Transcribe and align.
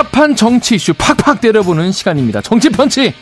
답답한 0.00 0.34
정치 0.34 0.76
이슈 0.76 0.94
팍팍 0.94 1.40
때려보는 1.42 1.92
시간입니다. 1.92 2.40
정치펀치 2.40 3.12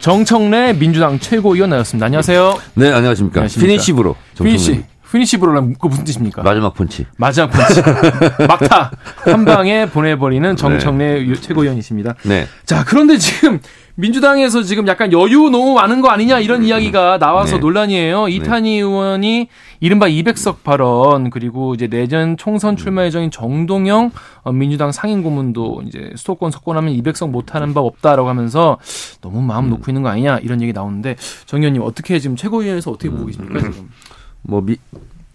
정청래 0.00 0.72
민주당 0.72 1.18
최고위원 1.20 1.70
나오셨습니다. 1.70 2.06
안녕하세요. 2.06 2.58
네, 2.74 2.92
안녕하십니까. 2.92 3.40
안녕하십니까. 3.40 3.66
finish 3.66 3.93
blow. 3.93 4.16
finish. 4.42 4.82
finish 5.16 5.42
blow는 5.42 5.76
그 5.80 5.86
무슨 5.86 6.04
뜻입니까? 6.04 6.42
마지막 6.42 6.74
펀치. 6.74 7.06
마지막 7.16 7.50
펀치. 7.50 7.80
막타 8.46 8.90
한 9.24 9.44
방에 9.44 9.86
보내버리는 9.86 10.56
정청래 10.56 11.24
네. 11.24 11.34
최고위원이십니다. 11.34 12.14
네. 12.24 12.46
자, 12.64 12.84
그런데 12.86 13.16
지금 13.16 13.60
민주당에서 13.96 14.62
지금 14.62 14.86
약간 14.88 15.10
여유 15.12 15.48
너무 15.48 15.72
많은 15.74 16.02
거 16.02 16.08
아니냐 16.08 16.38
이런 16.40 16.60
음. 16.60 16.64
이야기가 16.66 17.18
나와서 17.18 17.56
네. 17.56 17.60
논란이에요. 17.60 18.26
네. 18.26 18.32
이탄희 18.32 18.70
네. 18.70 18.76
의원이 18.80 19.48
이른바 19.80 20.06
200석 20.06 20.62
발언 20.62 21.30
그리고 21.30 21.74
이제 21.74 21.86
내년 21.86 22.36
총선 22.36 22.74
음. 22.74 22.76
출마 22.76 23.04
예정인 23.04 23.30
정동영 23.30 24.10
어, 24.42 24.52
민주당 24.52 24.92
상임 24.92 25.22
고문도 25.22 25.82
이제 25.86 26.12
수도권 26.14 26.50
석권하면 26.50 26.92
200석 26.94 27.30
못하는 27.30 27.72
법 27.72 27.86
없다라고 27.86 28.28
하면서 28.28 28.78
너무 29.22 29.40
마음 29.40 29.64
음. 29.64 29.70
놓고 29.70 29.90
있는 29.90 30.02
거 30.02 30.10
아니냐 30.10 30.38
이런 30.38 30.60
얘기 30.60 30.74
나오는데 30.74 31.16
정 31.46 31.60
의원님 31.60 31.80
어떻게 31.82 32.18
지금 32.18 32.36
최고위원회에서 32.36 32.90
어떻게 32.90 33.08
보고 33.08 33.24
계십니까 33.24 33.60
지금? 33.60 33.88
뭐 34.48 34.60
미, 34.60 34.76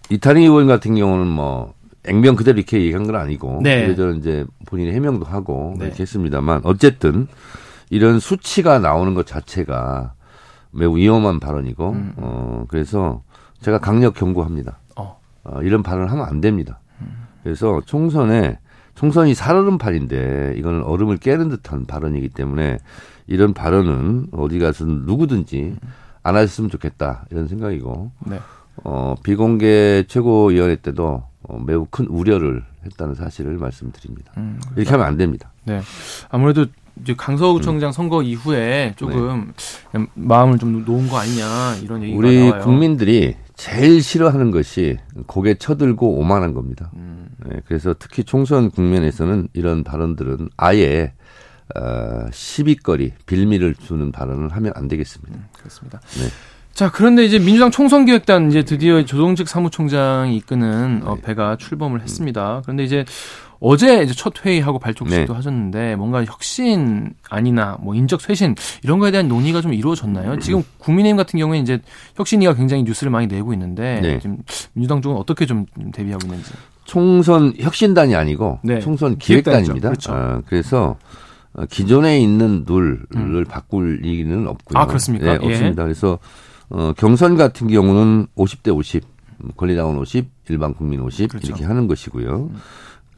이탄희 0.09 0.43
의원 0.43 0.67
같은 0.67 0.95
경우는 0.95 1.27
뭐 1.27 1.73
액면 2.03 2.35
그대로 2.35 2.57
이렇게 2.57 2.81
얘기한 2.81 3.05
건 3.05 3.15
아니고 3.15 3.59
네. 3.63 3.83
그래서 3.85 4.11
이제 4.11 4.45
본인이 4.65 4.91
해명도 4.91 5.25
하고 5.25 5.75
네. 5.77 5.85
이렇게 5.85 6.01
했습니다만 6.01 6.61
어쨌든 6.63 7.27
이런 7.89 8.19
수치가 8.19 8.79
나오는 8.79 9.13
것 9.13 9.27
자체가 9.27 10.13
매우 10.71 10.95
위험한 10.97 11.39
발언이고 11.39 11.89
음. 11.91 12.13
어 12.17 12.65
그래서 12.69 13.21
제가 13.61 13.79
강력 13.79 14.15
경고합니다. 14.15 14.79
어. 14.95 15.19
어 15.43 15.61
이런 15.61 15.83
발언을 15.83 16.09
하면 16.11 16.25
안 16.25 16.41
됩니다. 16.41 16.79
음. 17.01 17.27
그래서 17.43 17.81
총선에 17.85 18.57
총선이 18.95 19.33
살얼음판인데 19.33 20.55
이거는 20.57 20.83
얼음을 20.83 21.17
깨는 21.17 21.49
듯한 21.49 21.85
발언이기 21.85 22.29
때문에 22.29 22.79
이런 23.27 23.53
발언은 23.53 24.27
어디 24.31 24.59
가서 24.59 24.85
누구든지 24.85 25.75
안 26.23 26.35
하셨으면 26.35 26.69
좋겠다 26.69 27.25
이런 27.31 27.47
생각이고 27.47 28.11
네. 28.25 28.39
어, 28.83 29.15
비공개 29.23 30.05
최고위원회 30.07 30.77
때도 30.77 31.23
어, 31.43 31.59
매우 31.65 31.85
큰 31.89 32.05
우려를 32.07 32.63
했다는 32.85 33.15
사실을 33.15 33.57
말씀드립니다. 33.57 34.33
음, 34.38 34.59
이렇게 34.75 34.91
하면 34.91 35.05
안 35.05 35.17
됩니다. 35.17 35.51
네. 35.63 35.81
아무래도 36.29 36.65
이제 37.01 37.15
강서구청장 37.15 37.89
음. 37.89 37.91
선거 37.91 38.21
이후에 38.21 38.93
조금 38.95 39.53
네. 39.93 40.05
마음을 40.13 40.59
좀 40.59 40.83
놓은 40.83 41.07
거 41.07 41.17
아니냐 41.17 41.77
이런 41.83 42.03
얘기가 42.03 42.17
우리 42.17 42.49
나와요. 42.49 42.63
국민들이 42.63 43.35
제일 43.55 44.01
싫어하는 44.01 44.51
것이 44.51 44.97
고개 45.27 45.53
쳐들고 45.55 46.17
오만한 46.17 46.53
겁니다. 46.53 46.91
음. 46.95 47.27
네, 47.45 47.61
그래서 47.66 47.95
특히 47.97 48.23
총선 48.23 48.69
국면에서는 48.71 49.49
이런 49.53 49.83
발언들은 49.83 50.49
아예 50.57 51.13
어, 51.75 52.25
시비거리, 52.31 53.13
빌미를 53.25 53.75
주는 53.75 54.11
발언을 54.11 54.49
하면 54.49 54.73
안 54.75 54.88
되겠습니다. 54.88 55.33
음, 55.33 55.45
그렇습니다. 55.57 56.01
네. 56.19 56.27
자, 56.73 56.89
그런데 56.89 57.25
이제 57.25 57.37
민주당 57.37 57.69
총선 57.69 58.05
기획단 58.05 58.49
이제 58.49 58.63
드디어 58.63 59.03
조동직 59.03 59.47
사무총장이 59.47 60.35
이끄는 60.37 61.01
어, 61.05 61.15
네. 61.15 61.21
배가 61.21 61.57
출범을 61.57 62.01
했습니다. 62.01 62.61
그런데 62.63 62.83
이제 62.83 63.05
어제 63.59 64.01
이제 64.01 64.13
첫 64.15 64.43
회의하고 64.43 64.79
발족식도 64.79 65.33
네. 65.33 65.35
하셨는데 65.35 65.95
뭔가 65.95 66.25
혁신 66.25 67.13
아니나 67.29 67.77
뭐 67.79 67.93
인적 67.93 68.19
쇄신 68.19 68.55
이런 68.83 68.97
거에 68.97 69.11
대한 69.11 69.27
논의가 69.27 69.61
좀 69.61 69.73
이루어졌나요? 69.73 70.39
지금 70.39 70.63
국민의힘 70.79 71.15
같은 71.15 71.37
경우에 71.37 71.59
이제 71.59 71.79
혁신위가 72.15 72.55
굉장히 72.55 72.81
뉴스를 72.83 73.11
많이 73.11 73.27
내고 73.27 73.53
있는데 73.53 73.99
네. 74.01 74.19
지금 74.19 74.39
민주당 74.73 75.01
쪽은 75.01 75.15
어떻게 75.15 75.45
좀 75.45 75.67
대비하고 75.93 76.25
있는지. 76.25 76.51
총선 76.85 77.53
혁신단이 77.59 78.15
아니고 78.15 78.59
네. 78.63 78.79
총선 78.79 79.17
기획단입니다. 79.19 79.89
그렇죠. 79.89 80.11
아, 80.11 80.41
그래서 80.47 80.97
기존에 81.69 82.19
있는 82.19 82.65
룰을 82.67 83.05
음. 83.15 83.45
바꿀 83.47 84.03
얘기는 84.03 84.47
없고요. 84.47 84.81
아 84.81 84.88
그렇습니까? 84.88 85.38
네, 85.38 85.45
없습니다. 85.45 85.83
예. 85.83 85.85
그래서 85.85 86.17
어, 86.71 86.93
경선 86.97 87.35
같은 87.35 87.67
경우는 87.67 88.27
50대 88.35 88.75
50, 88.75 89.03
권리당원 89.57 89.97
50, 89.97 90.29
일반 90.49 90.73
국민 90.73 91.01
50 91.01 91.29
그렇죠. 91.29 91.47
이렇게 91.47 91.65
하는 91.65 91.87
것이고요. 91.87 92.51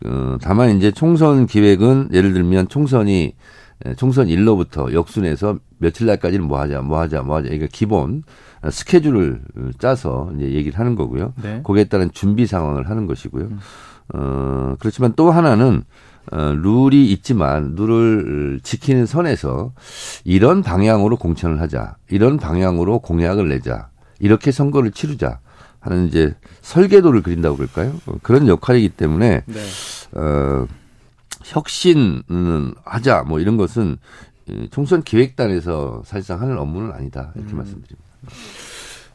어, 0.06 0.38
다만 0.42 0.78
이제 0.78 0.92
총선 0.92 1.46
기획은 1.46 2.10
예를 2.14 2.34
들면 2.34 2.68
총선이 2.68 3.36
총선 3.98 4.30
일로부터 4.30 4.94
역순에서 4.94 5.60
며칠 5.78 6.08
날까지는 6.08 6.46
뭐 6.46 6.60
하자, 6.60 6.82
뭐 6.82 7.00
하자, 7.00 7.22
뭐 7.22 7.38
하자. 7.38 7.50
그러니까 7.50 7.68
기본 7.72 8.24
스케줄을 8.70 9.42
짜서 9.78 10.32
이제 10.36 10.52
얘기를 10.54 10.80
하는 10.80 10.96
거고요. 10.96 11.34
네. 11.42 11.62
거기에 11.64 11.86
따른 11.86 12.10
준비 12.12 12.48
상황을 12.48 12.90
하는 12.90 13.08
것이고요. 13.08 13.46
음. 13.46 13.60
어, 14.14 14.76
그렇지만 14.80 15.14
또 15.16 15.32
하나는 15.32 15.84
어, 16.32 16.54
룰이 16.54 17.12
있지만 17.12 17.76
룰을 17.76 18.60
지키는 18.64 19.06
선에서 19.06 19.74
이런 20.24 20.64
방향으로 20.64 21.18
공천을 21.18 21.60
하자, 21.60 21.98
이런 22.10 22.38
방향으로 22.38 23.00
공약을 23.00 23.50
내자, 23.50 23.90
이렇게 24.20 24.52
선거를 24.52 24.92
치르자 24.92 25.40
하는 25.80 26.08
이제 26.08 26.34
설계도를 26.62 27.22
그린다고 27.22 27.58
그럴까요? 27.58 27.94
어, 28.06 28.16
그런 28.24 28.48
역할이기 28.48 28.90
때문에 28.90 29.44
네. 29.46 29.60
어, 30.14 30.66
혁신은 31.44 32.74
하자 32.86 33.24
뭐 33.24 33.40
이런 33.40 33.58
것은 33.58 33.98
총선 34.72 35.04
기획단에서 35.04 36.04
사실상 36.06 36.42
하는 36.42 36.58
업무는 36.58 36.94
아니다 36.94 37.32
이렇게 37.36 37.52
음. 37.54 37.58
말씀드립니다. 37.58 38.10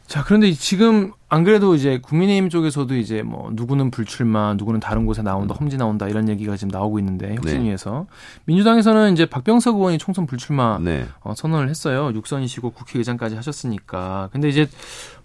자, 0.09 0.23
그런데 0.23 0.51
지금 0.53 1.11
안 1.29 1.43
그래도 1.43 1.75
이제 1.75 1.99
국민의힘 2.01 2.49
쪽에서도 2.49 2.95
이제 2.95 3.21
뭐 3.21 3.51
누구는 3.53 3.91
불출마, 3.91 4.55
누구는 4.55 4.79
다른 4.79 5.05
곳에 5.05 5.21
나온다, 5.21 5.53
험지 5.53 5.77
나온다 5.77 6.07
이런 6.07 6.27
얘기가 6.27 6.57
지금 6.57 6.71
나오고 6.71 6.97
있는데 6.97 7.35
혁신위에서 7.35 8.07
네. 8.09 8.41
민주당에서는 8.45 9.13
이제 9.13 9.27
박병석 9.27 9.75
의원이 9.75 9.99
총선 9.99 10.25
불출마 10.25 10.79
네. 10.79 11.05
어, 11.21 11.35
선언을 11.35 11.69
했어요. 11.69 12.11
육선이시고 12.15 12.71
국회의장까지 12.71 13.35
하셨으니까. 13.35 14.29
근데 14.31 14.49
이제 14.49 14.67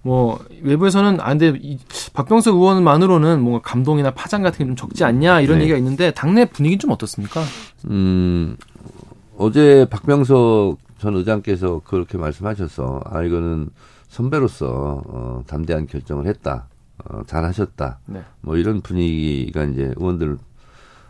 뭐 0.03 0.39
외부에서는 0.61 1.19
아, 1.19 1.34
박병석 2.12 2.55
의원만으로는 2.55 3.41
뭔가 3.41 3.62
감동이나 3.62 4.11
파장 4.11 4.43
같은 4.43 4.59
게 4.59 4.65
좀 4.67 4.77
적지 4.77 5.03
않냐 5.03 5.41
이런 5.41 5.59
네. 5.59 5.62
얘기가 5.65 5.78
있는데 5.78 6.11
당내 6.11 6.44
분위기는 6.44 6.78
좀 6.78 6.91
어떻습니까? 6.91 7.43
음 7.87 8.59
어제 9.39 9.87
박병석 9.89 10.77
전 10.99 11.17
의장께서 11.17 11.81
그렇게 11.84 12.19
말씀하셔서 12.19 13.00
아 13.06 13.23
이거는 13.23 13.71
선배로서 14.14 15.02
어, 15.06 15.42
담대한 15.47 15.86
결정을 15.86 16.26
했다. 16.26 16.69
어, 17.04 17.22
잘하셨다. 17.26 17.98
네. 18.06 18.22
뭐 18.41 18.56
이런 18.56 18.80
분위기가 18.80 19.64
이제 19.64 19.92
의원들 19.97 20.38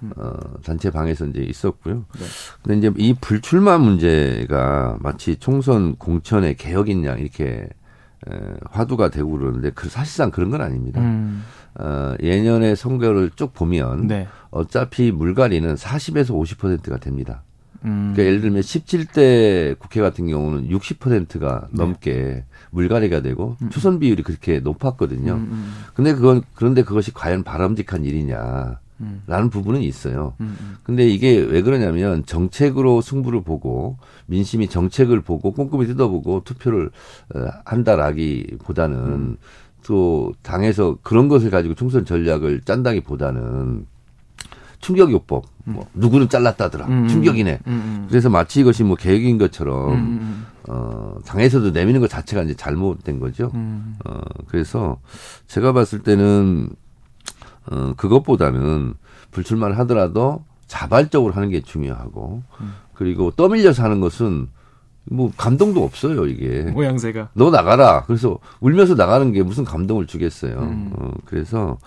음. 0.02 0.12
어, 0.16 0.32
단체 0.64 0.90
방에서 0.90 1.26
이제 1.26 1.40
있었고요. 1.40 2.06
네. 2.18 2.24
근데 2.62 2.78
이제 2.78 2.94
이 2.96 3.14
불출마 3.20 3.76
문제가 3.76 4.96
마치 5.00 5.36
총선 5.36 5.96
공천의 5.96 6.56
개혁인 6.56 7.04
양 7.04 7.18
이렇게 7.18 7.68
에, 8.26 8.40
화두가 8.70 9.10
되고 9.10 9.30
그러는데 9.32 9.70
그 9.70 9.90
사실상 9.90 10.30
그런 10.30 10.50
건 10.50 10.62
아닙니다. 10.62 11.02
음. 11.02 11.44
어, 11.74 12.14
예년의 12.22 12.74
선거를 12.74 13.32
쭉 13.36 13.52
보면 13.52 14.06
네. 14.06 14.28
어차피 14.50 15.12
물갈이는 15.12 15.74
40에서 15.74 16.30
50%가 16.30 16.96
됩니다. 16.96 17.42
음. 17.84 18.12
그러니까 18.14 18.24
예를 18.24 18.40
들면 18.40 18.62
17대 18.62 19.78
국회 19.78 20.00
같은 20.00 20.26
경우는 20.26 20.68
60%가 20.68 21.68
네. 21.70 21.76
넘게 21.76 22.44
물갈이가 22.70 23.20
되고 23.20 23.56
음. 23.62 23.70
초선 23.70 23.98
비율이 23.98 24.22
그렇게 24.22 24.60
높았거든요. 24.60 25.34
음, 25.34 25.48
음. 25.50 25.74
근데 25.94 26.14
그건 26.14 26.42
그런데 26.54 26.82
그것이 26.82 27.12
과연 27.12 27.42
바람직한 27.42 28.04
일이냐? 28.04 28.80
라는 29.26 29.50
부분은 29.50 29.82
있어요. 29.82 30.34
근데 30.82 31.06
이게 31.06 31.36
왜 31.36 31.62
그러냐면 31.62 32.24
정책으로 32.24 33.00
승부를 33.00 33.42
보고 33.42 33.98
민심이 34.26 34.68
정책을 34.68 35.20
보고 35.20 35.52
꼼꼼히 35.52 35.86
뜯어보고 35.86 36.44
투표를 36.44 36.90
어, 37.34 37.46
한다라기보다는 37.64 39.36
또 39.84 40.32
당에서 40.42 40.96
그런 41.02 41.28
것을 41.28 41.50
가지고 41.50 41.74
총선 41.74 42.04
전략을 42.04 42.62
짠다기보다는 42.62 43.86
충격요법, 44.84 45.46
뭐 45.64 45.88
누구는 45.94 46.28
잘랐다더라, 46.28 46.86
음. 46.86 47.08
충격이네. 47.08 47.60
음. 47.66 47.72
음. 47.72 48.06
그래서 48.08 48.28
마치 48.28 48.60
이것이 48.60 48.84
뭐 48.84 48.96
계획인 48.96 49.38
것처럼 49.38 49.92
음. 49.92 49.96
음. 49.96 50.46
어 50.68 51.16
당에서도 51.24 51.70
내미는 51.70 52.00
것 52.00 52.10
자체가 52.10 52.42
이제 52.42 52.54
잘못된 52.54 53.18
거죠. 53.18 53.50
음. 53.54 53.96
어 54.04 54.20
그래서 54.46 55.00
제가 55.46 55.72
봤을 55.72 56.00
때는 56.00 56.68
어 57.70 57.94
그것보다는 57.96 58.92
불출마를 59.30 59.78
하더라도 59.78 60.44
자발적으로 60.66 61.32
하는 61.32 61.48
게 61.48 61.62
중요하고 61.62 62.42
그리고 62.92 63.30
떠밀려서 63.30 63.82
하는 63.82 64.00
것은 64.00 64.48
뭐 65.06 65.30
감동도 65.36 65.84
없어요 65.84 66.26
이게 66.26 66.62
모양새가 66.62 67.28
너 67.34 67.50
나가라 67.50 68.04
그래서 68.06 68.38
울면서 68.60 68.94
나가는 68.94 69.32
게 69.32 69.42
무슨 69.42 69.64
감동을 69.64 70.06
주겠어요 70.06 70.56
어, 70.96 71.10
그래서 71.26 71.78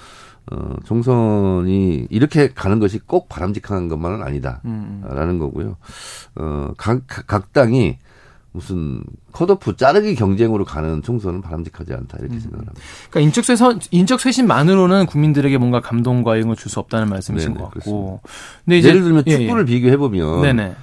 어, 0.51 0.75
총선이 0.85 2.07
이렇게 2.09 2.49
가는 2.53 2.79
것이 2.79 2.99
꼭 3.05 3.27
바람직한 3.27 3.89
것만은 3.89 4.23
아니다라는 4.23 4.61
음. 4.65 5.39
거고요. 5.39 5.75
어, 6.35 6.71
각, 6.77 7.01
각 7.05 7.51
당이 7.51 7.97
무슨 8.53 9.03
컷오프 9.33 9.75
자르기 9.75 10.15
경쟁으로 10.15 10.63
가는 10.63 11.01
총선은 11.03 11.41
바람직하지 11.41 11.93
않다 11.93 12.17
이렇게 12.19 12.35
음. 12.35 12.39
생각합니다. 12.39 12.73
그러니까 13.09 13.19
인적 13.27 13.43
쇄선 13.43 13.79
인적 13.91 14.21
쇄신만으로는 14.21 15.05
국민들에게 15.07 15.57
뭔가 15.57 15.81
감동과 15.81 16.37
이런 16.37 16.47
걸 16.47 16.55
줄 16.55 16.69
수 16.71 16.79
없다는 16.79 17.09
말씀이신 17.09 17.49
네네, 17.49 17.59
것 17.61 17.69
같고. 17.73 18.21
근데 18.63 18.77
이제 18.77 18.87
예를 18.89 19.03
들면 19.03 19.23
예, 19.27 19.37
축구를 19.39 19.63
예. 19.63 19.65
비교해 19.65 19.97
보면 19.97 20.41
네네. 20.43 20.75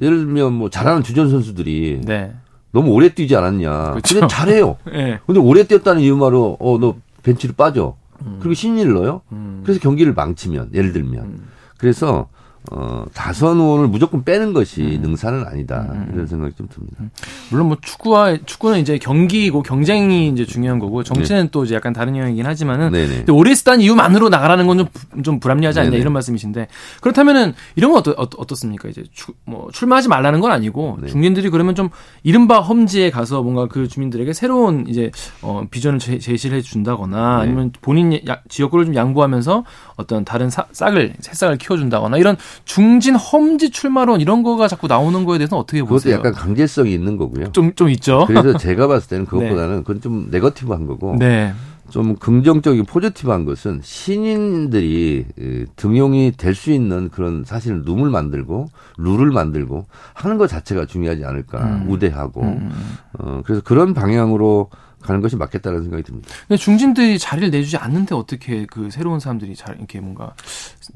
예를 0.00 0.18
들면 0.18 0.52
뭐 0.52 0.70
잘하는 0.70 1.02
주전 1.02 1.30
선수들이 1.30 2.00
네. 2.04 2.32
너무 2.72 2.90
오래 2.92 3.08
뛰지 3.10 3.34
않았냐. 3.36 3.90
그렇죠. 3.92 4.14
근데 4.14 4.26
잘해요. 4.28 4.76
네. 4.86 5.18
근데 5.26 5.40
오래 5.40 5.64
뛰었다는 5.64 6.02
이유만으로 6.02 6.56
어 6.60 6.78
너 6.78 6.96
벤치를 7.22 7.54
빠져. 7.56 7.96
음. 8.24 8.36
그리고 8.40 8.54
신인을 8.54 8.94
넣어요. 8.94 9.22
음. 9.32 9.60
그래서 9.64 9.80
경기를 9.80 10.14
망치면 10.14 10.70
예를 10.74 10.92
들면 10.92 11.24
음. 11.24 11.48
그래서 11.78 12.28
어, 12.70 13.04
다선 13.14 13.56
의원을 13.56 13.88
무조건 13.88 14.22
빼는 14.22 14.52
것이 14.52 14.82
음. 14.82 15.02
능사는 15.02 15.46
아니다. 15.46 15.88
음. 15.92 16.06
음 16.08 16.10
이런 16.14 16.26
생각이 16.26 16.54
좀 16.56 16.68
듭니다. 16.68 16.96
음. 17.00 17.10
물론 17.50 17.68
뭐 17.68 17.78
축구와, 17.80 18.36
축구는 18.44 18.80
이제 18.80 18.98
경기고 18.98 19.62
경쟁이 19.62 20.28
이제 20.28 20.44
중요한 20.44 20.78
거고 20.78 21.02
정치는 21.02 21.44
네. 21.44 21.48
또 21.50 21.64
이제 21.64 21.74
약간 21.74 21.92
다른 21.92 22.16
영역이긴 22.16 22.44
하지만은 22.44 22.92
오래 23.30 23.54
쓰다는 23.54 23.80
이유만으로 23.80 24.28
나가라는 24.28 24.66
건 24.66 24.78
좀, 24.78 25.22
좀 25.22 25.40
불합리하지 25.40 25.80
않냐 25.80 25.90
네네. 25.90 26.00
이런 26.00 26.12
말씀이신데 26.12 26.68
그렇다면은 27.00 27.54
이런 27.76 27.92
건 27.92 28.00
어떠, 28.00 28.12
어떻, 28.36 28.54
습니까 28.54 28.88
이제 28.88 29.04
주, 29.12 29.32
뭐 29.46 29.70
출마하지 29.72 30.08
말라는 30.08 30.40
건 30.40 30.52
아니고 30.52 30.98
네. 31.00 31.08
중진들이 31.08 31.48
그러면 31.48 31.74
좀 31.74 31.88
이른바 32.22 32.60
험지에 32.60 33.10
가서 33.10 33.42
뭔가 33.42 33.68
그 33.68 33.88
주민들에게 33.88 34.32
새로운 34.34 34.86
이제 34.86 35.10
어, 35.40 35.64
비전을 35.70 35.98
제, 35.98 36.18
제시를 36.18 36.58
해 36.58 36.60
준다거나 36.60 37.36
네. 37.38 37.42
아니면 37.42 37.72
본인 37.80 38.20
지역구를 38.48 38.84
좀 38.84 38.94
양보하면서 38.94 39.64
어떤 39.96 40.24
다른 40.24 40.50
사, 40.50 40.66
싹을 40.72 41.14
새싹을 41.20 41.56
키워준다거나 41.56 42.18
이런 42.18 42.36
중진 42.64 43.14
험지 43.16 43.70
출마론 43.70 44.20
이런 44.20 44.42
거가 44.42 44.68
자꾸 44.68 44.86
나오는 44.86 45.24
거에 45.24 45.38
대해서 45.38 45.56
어떻게 45.58 45.82
보세요? 45.82 46.16
그것도 46.18 46.28
약간 46.28 46.40
강제성이 46.40 46.92
있는 46.92 47.16
거고요. 47.16 47.52
좀, 47.52 47.74
좀 47.74 47.88
있죠. 47.90 48.24
그래서 48.26 48.56
제가 48.56 48.86
봤을 48.88 49.08
때는 49.08 49.24
네. 49.26 49.30
그것보다는 49.30 49.76
네. 49.76 49.82
그건 49.82 50.00
좀 50.00 50.28
네거티브한 50.30 50.86
거고. 50.86 51.16
네. 51.18 51.52
좀 51.90 52.14
긍정적인 52.14 52.84
포지티브한 52.84 53.44
것은 53.44 53.80
신인들이 53.82 55.26
등용이 55.74 56.32
될 56.36 56.54
수 56.54 56.70
있는 56.70 57.08
그런 57.08 57.42
사실 57.44 57.82
룸을 57.84 58.10
만들고 58.10 58.68
룰을 58.98 59.30
만들고 59.32 59.86
하는 60.14 60.38
것 60.38 60.46
자체가 60.46 60.86
중요하지 60.86 61.24
않을까 61.24 61.58
음. 61.64 61.86
우대하고 61.88 62.42
음. 62.42 62.70
어 63.18 63.42
그래서 63.44 63.62
그런 63.64 63.92
방향으로 63.94 64.68
가는 65.02 65.20
것이 65.20 65.36
맞겠다는 65.36 65.82
생각이 65.82 66.02
듭니다. 66.02 66.28
근데 66.46 66.56
중진들이 66.56 67.18
자리를 67.18 67.50
내주지 67.50 67.76
않는데 67.76 68.14
어떻게 68.14 68.66
그 68.66 68.90
새로운 68.90 69.20
사람들이 69.20 69.54
잘 69.56 69.76
이렇게 69.76 70.00
뭔가 70.00 70.34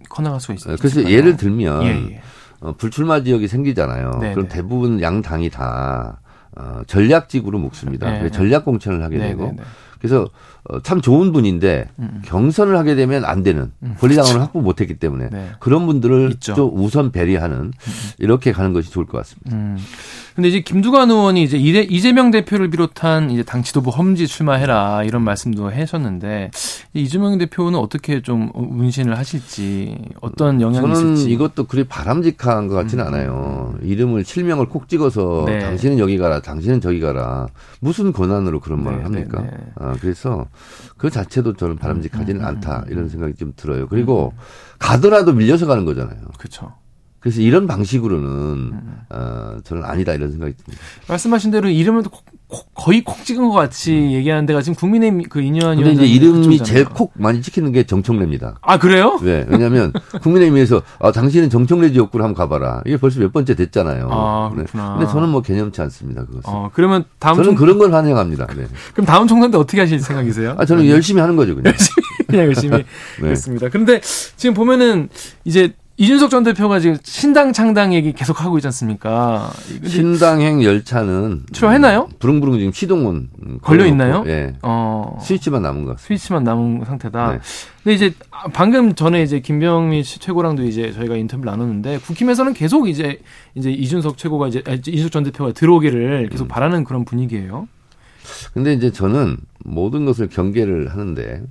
커나갈 0.08 0.40
수가 0.40 0.54
있을까요? 0.54 0.76
그래서 0.78 1.08
예를 1.08 1.36
들면 1.36 1.82
예, 1.84 1.88
예. 2.14 2.22
어, 2.60 2.74
불출마 2.76 3.22
지역이 3.22 3.48
생기잖아요. 3.48 4.18
네네. 4.20 4.34
그럼 4.34 4.48
네. 4.48 4.54
대부분 4.54 5.00
양 5.02 5.22
당이 5.22 5.50
다 5.50 6.20
어, 6.56 6.82
전략직으로 6.86 7.58
묶습니다. 7.58 8.10
네, 8.10 8.22
네. 8.24 8.30
전략 8.30 8.64
공천을 8.64 9.02
하게 9.02 9.18
네, 9.18 9.28
되고 9.28 9.46
네, 9.46 9.52
네. 9.56 9.62
그래서 9.98 10.28
어, 10.64 10.80
참 10.80 11.00
좋은 11.00 11.32
분인데 11.32 11.88
음. 11.98 12.22
경선을 12.24 12.76
하게 12.76 12.94
되면 12.94 13.24
안 13.24 13.42
되는 13.42 13.72
음. 13.82 13.96
권리당원을 13.98 14.34
그렇죠. 14.34 14.40
확보 14.40 14.60
못했기 14.60 14.94
때문에 14.94 15.30
네. 15.30 15.50
그런 15.60 15.86
분들을 15.86 16.32
있죠. 16.34 16.54
좀 16.54 16.70
우선 16.74 17.10
배려하는 17.10 17.56
음. 17.56 17.72
이렇게 18.18 18.52
가는 18.52 18.72
것이 18.72 18.90
좋을 18.90 19.06
것 19.06 19.18
같습니다. 19.18 19.82
음. 20.34 20.44
근데 20.44 20.48
이제 20.48 20.60
김두관 20.60 21.10
의원이 21.10 21.44
이제 21.44 21.56
이재명 21.58 22.30
대표를 22.30 22.68
비롯한 22.70 23.30
이제 23.30 23.42
당 23.42 23.62
지도부 23.62 23.90
험지 23.90 24.26
출마해라 24.26 25.04
이런 25.04 25.22
말씀도 25.22 25.70
하셨는데 25.70 26.50
이재명 26.92 27.38
대표는 27.38 27.78
어떻게 27.78 28.20
좀 28.20 28.50
운신을 28.54 29.16
하실지 29.16 29.96
어떤 30.20 30.60
영향이 30.60 30.94
저는 30.94 31.12
있을지 31.14 31.30
이것도 31.32 31.64
그리 31.64 31.84
바람직한 31.84 32.68
것 32.68 32.74
같지는 32.74 33.04
음. 33.04 33.08
않아요. 33.08 33.74
이름을 33.82 34.24
실명을 34.24 34.68
콕 34.68 34.88
찍어서 34.88 35.44
네. 35.46 35.60
당신은 35.60 35.98
여기 35.98 36.18
가라, 36.18 36.40
당신은 36.40 36.80
저기 36.80 37.00
가라 37.00 37.48
무슨 37.80 38.12
권한으로 38.12 38.60
그런 38.60 38.82
말을 38.82 38.98
네, 38.98 39.04
합니까? 39.04 39.42
네, 39.42 39.50
네. 39.50 39.56
아, 39.76 39.94
그래서 40.00 40.46
그 40.96 41.10
자체도 41.10 41.54
저는 41.54 41.76
바람직하지는 41.76 42.40
음, 42.40 42.44
음, 42.44 42.46
않다 42.46 42.84
이런 42.88 43.08
생각이 43.08 43.34
좀 43.34 43.52
들어요. 43.56 43.86
그리고 43.88 44.32
가더라도 44.78 45.32
밀려서 45.32 45.66
가는 45.66 45.84
거잖아요. 45.84 46.18
그렇죠. 46.38 46.72
그래서 47.24 47.40
이런 47.40 47.66
방식으로는 47.66 48.28
음. 48.28 48.96
어, 49.08 49.56
저는 49.64 49.82
아니다 49.82 50.12
이런 50.12 50.30
생각이 50.30 50.52
듭니다. 50.58 50.84
말씀하신 51.08 51.52
대로 51.52 51.70
이름을 51.70 52.02
거의 52.74 53.02
콕 53.02 53.24
찍은 53.24 53.48
것 53.48 53.52
같이 53.52 53.92
음. 53.92 54.12
얘기하는 54.12 54.44
데가 54.44 54.60
지금 54.60 54.74
국민의힘 54.74 55.22
그 55.30 55.40
인연 55.40 55.76
근데 55.76 55.92
이제 55.92 56.04
이름이 56.04 56.58
제일 56.58 56.84
콕 56.84 57.12
많이 57.14 57.40
찍히는 57.40 57.72
게 57.72 57.84
정청래입니다. 57.84 58.58
아 58.60 58.78
그래요? 58.78 59.18
네, 59.22 59.46
왜냐하면 59.48 59.94
국민의힘에서 60.20 60.82
아, 60.98 61.12
당신은 61.12 61.48
정청래 61.48 61.92
지역구를 61.92 62.22
한번 62.22 62.36
가봐라. 62.36 62.82
이게 62.84 62.98
벌써 62.98 63.20
몇 63.20 63.32
번째 63.32 63.54
됐잖아요. 63.54 64.08
아 64.12 64.50
네. 64.50 64.56
그렇구나. 64.56 64.88
네. 64.90 64.98
근데 64.98 65.10
저는 65.10 65.30
뭐 65.30 65.40
개념치 65.40 65.80
않습니다. 65.80 66.26
그것은. 66.26 66.42
어, 66.44 66.70
그러면 66.74 67.04
다음 67.18 67.36
저는 67.36 67.52
총... 67.52 67.54
그런 67.54 67.78
걸 67.78 67.94
환영합니다. 67.94 68.48
네. 68.48 68.66
그럼 68.92 69.06
다음 69.06 69.26
총선 69.26 69.50
때 69.50 69.56
어떻게 69.56 69.80
하실 69.80 69.98
생각이세요? 69.98 70.56
아 70.58 70.66
저는 70.66 70.86
열심히 70.88 71.22
하는 71.22 71.36
거죠 71.36 71.54
그냥. 71.54 71.72
열심히 71.72 72.04
그냥 72.26 72.46
열심히 72.48 72.76
네. 72.76 72.84
그렇습니다. 73.22 73.70
그런데 73.70 74.02
지금 74.36 74.52
보면은 74.52 75.08
이제 75.46 75.72
이준석 75.96 76.28
전 76.30 76.42
대표가 76.42 76.80
지금 76.80 76.96
신당 77.04 77.52
창당 77.52 77.94
얘기 77.94 78.12
계속 78.12 78.42
하고 78.44 78.58
있지 78.58 78.66
않습니까? 78.66 79.52
신당행 79.86 80.62
열차는 80.64 81.44
출발했나요? 81.52 82.08
부릉부릉 82.18 82.58
지금 82.58 82.72
시동은 82.72 83.28
걸려 83.62 83.86
있나요? 83.86 84.24
예. 84.26 84.54
어. 84.62 85.16
스위치만 85.22 85.62
남은 85.62 85.84
것. 85.84 86.00
스위치만 86.00 86.42
남은 86.42 86.84
상태다. 86.84 87.32
네. 87.32 87.38
근데 87.84 87.94
이제 87.94 88.14
방금 88.52 88.96
전에 88.96 89.22
이제 89.22 89.38
김병민 89.38 90.02
최고랑도 90.02 90.64
이제 90.64 90.90
저희가 90.92 91.14
인터뷰를 91.14 91.52
나눴는데 91.52 91.98
국힘에서는 91.98 92.54
계속 92.54 92.88
이제 92.88 93.20
이제 93.54 93.70
이준석 93.70 94.18
최고가 94.18 94.48
이제 94.48 94.62
이준석 94.66 95.12
전 95.12 95.22
대표가 95.22 95.52
들어오기를 95.52 96.28
계속 96.28 96.46
음. 96.46 96.48
바라는 96.48 96.82
그런 96.82 97.04
분위기예요. 97.04 97.68
근데 98.52 98.72
이제 98.72 98.90
저는 98.90 99.36
모든 99.64 100.06
것을 100.06 100.28
경계를 100.28 100.88
하는데 100.92 101.42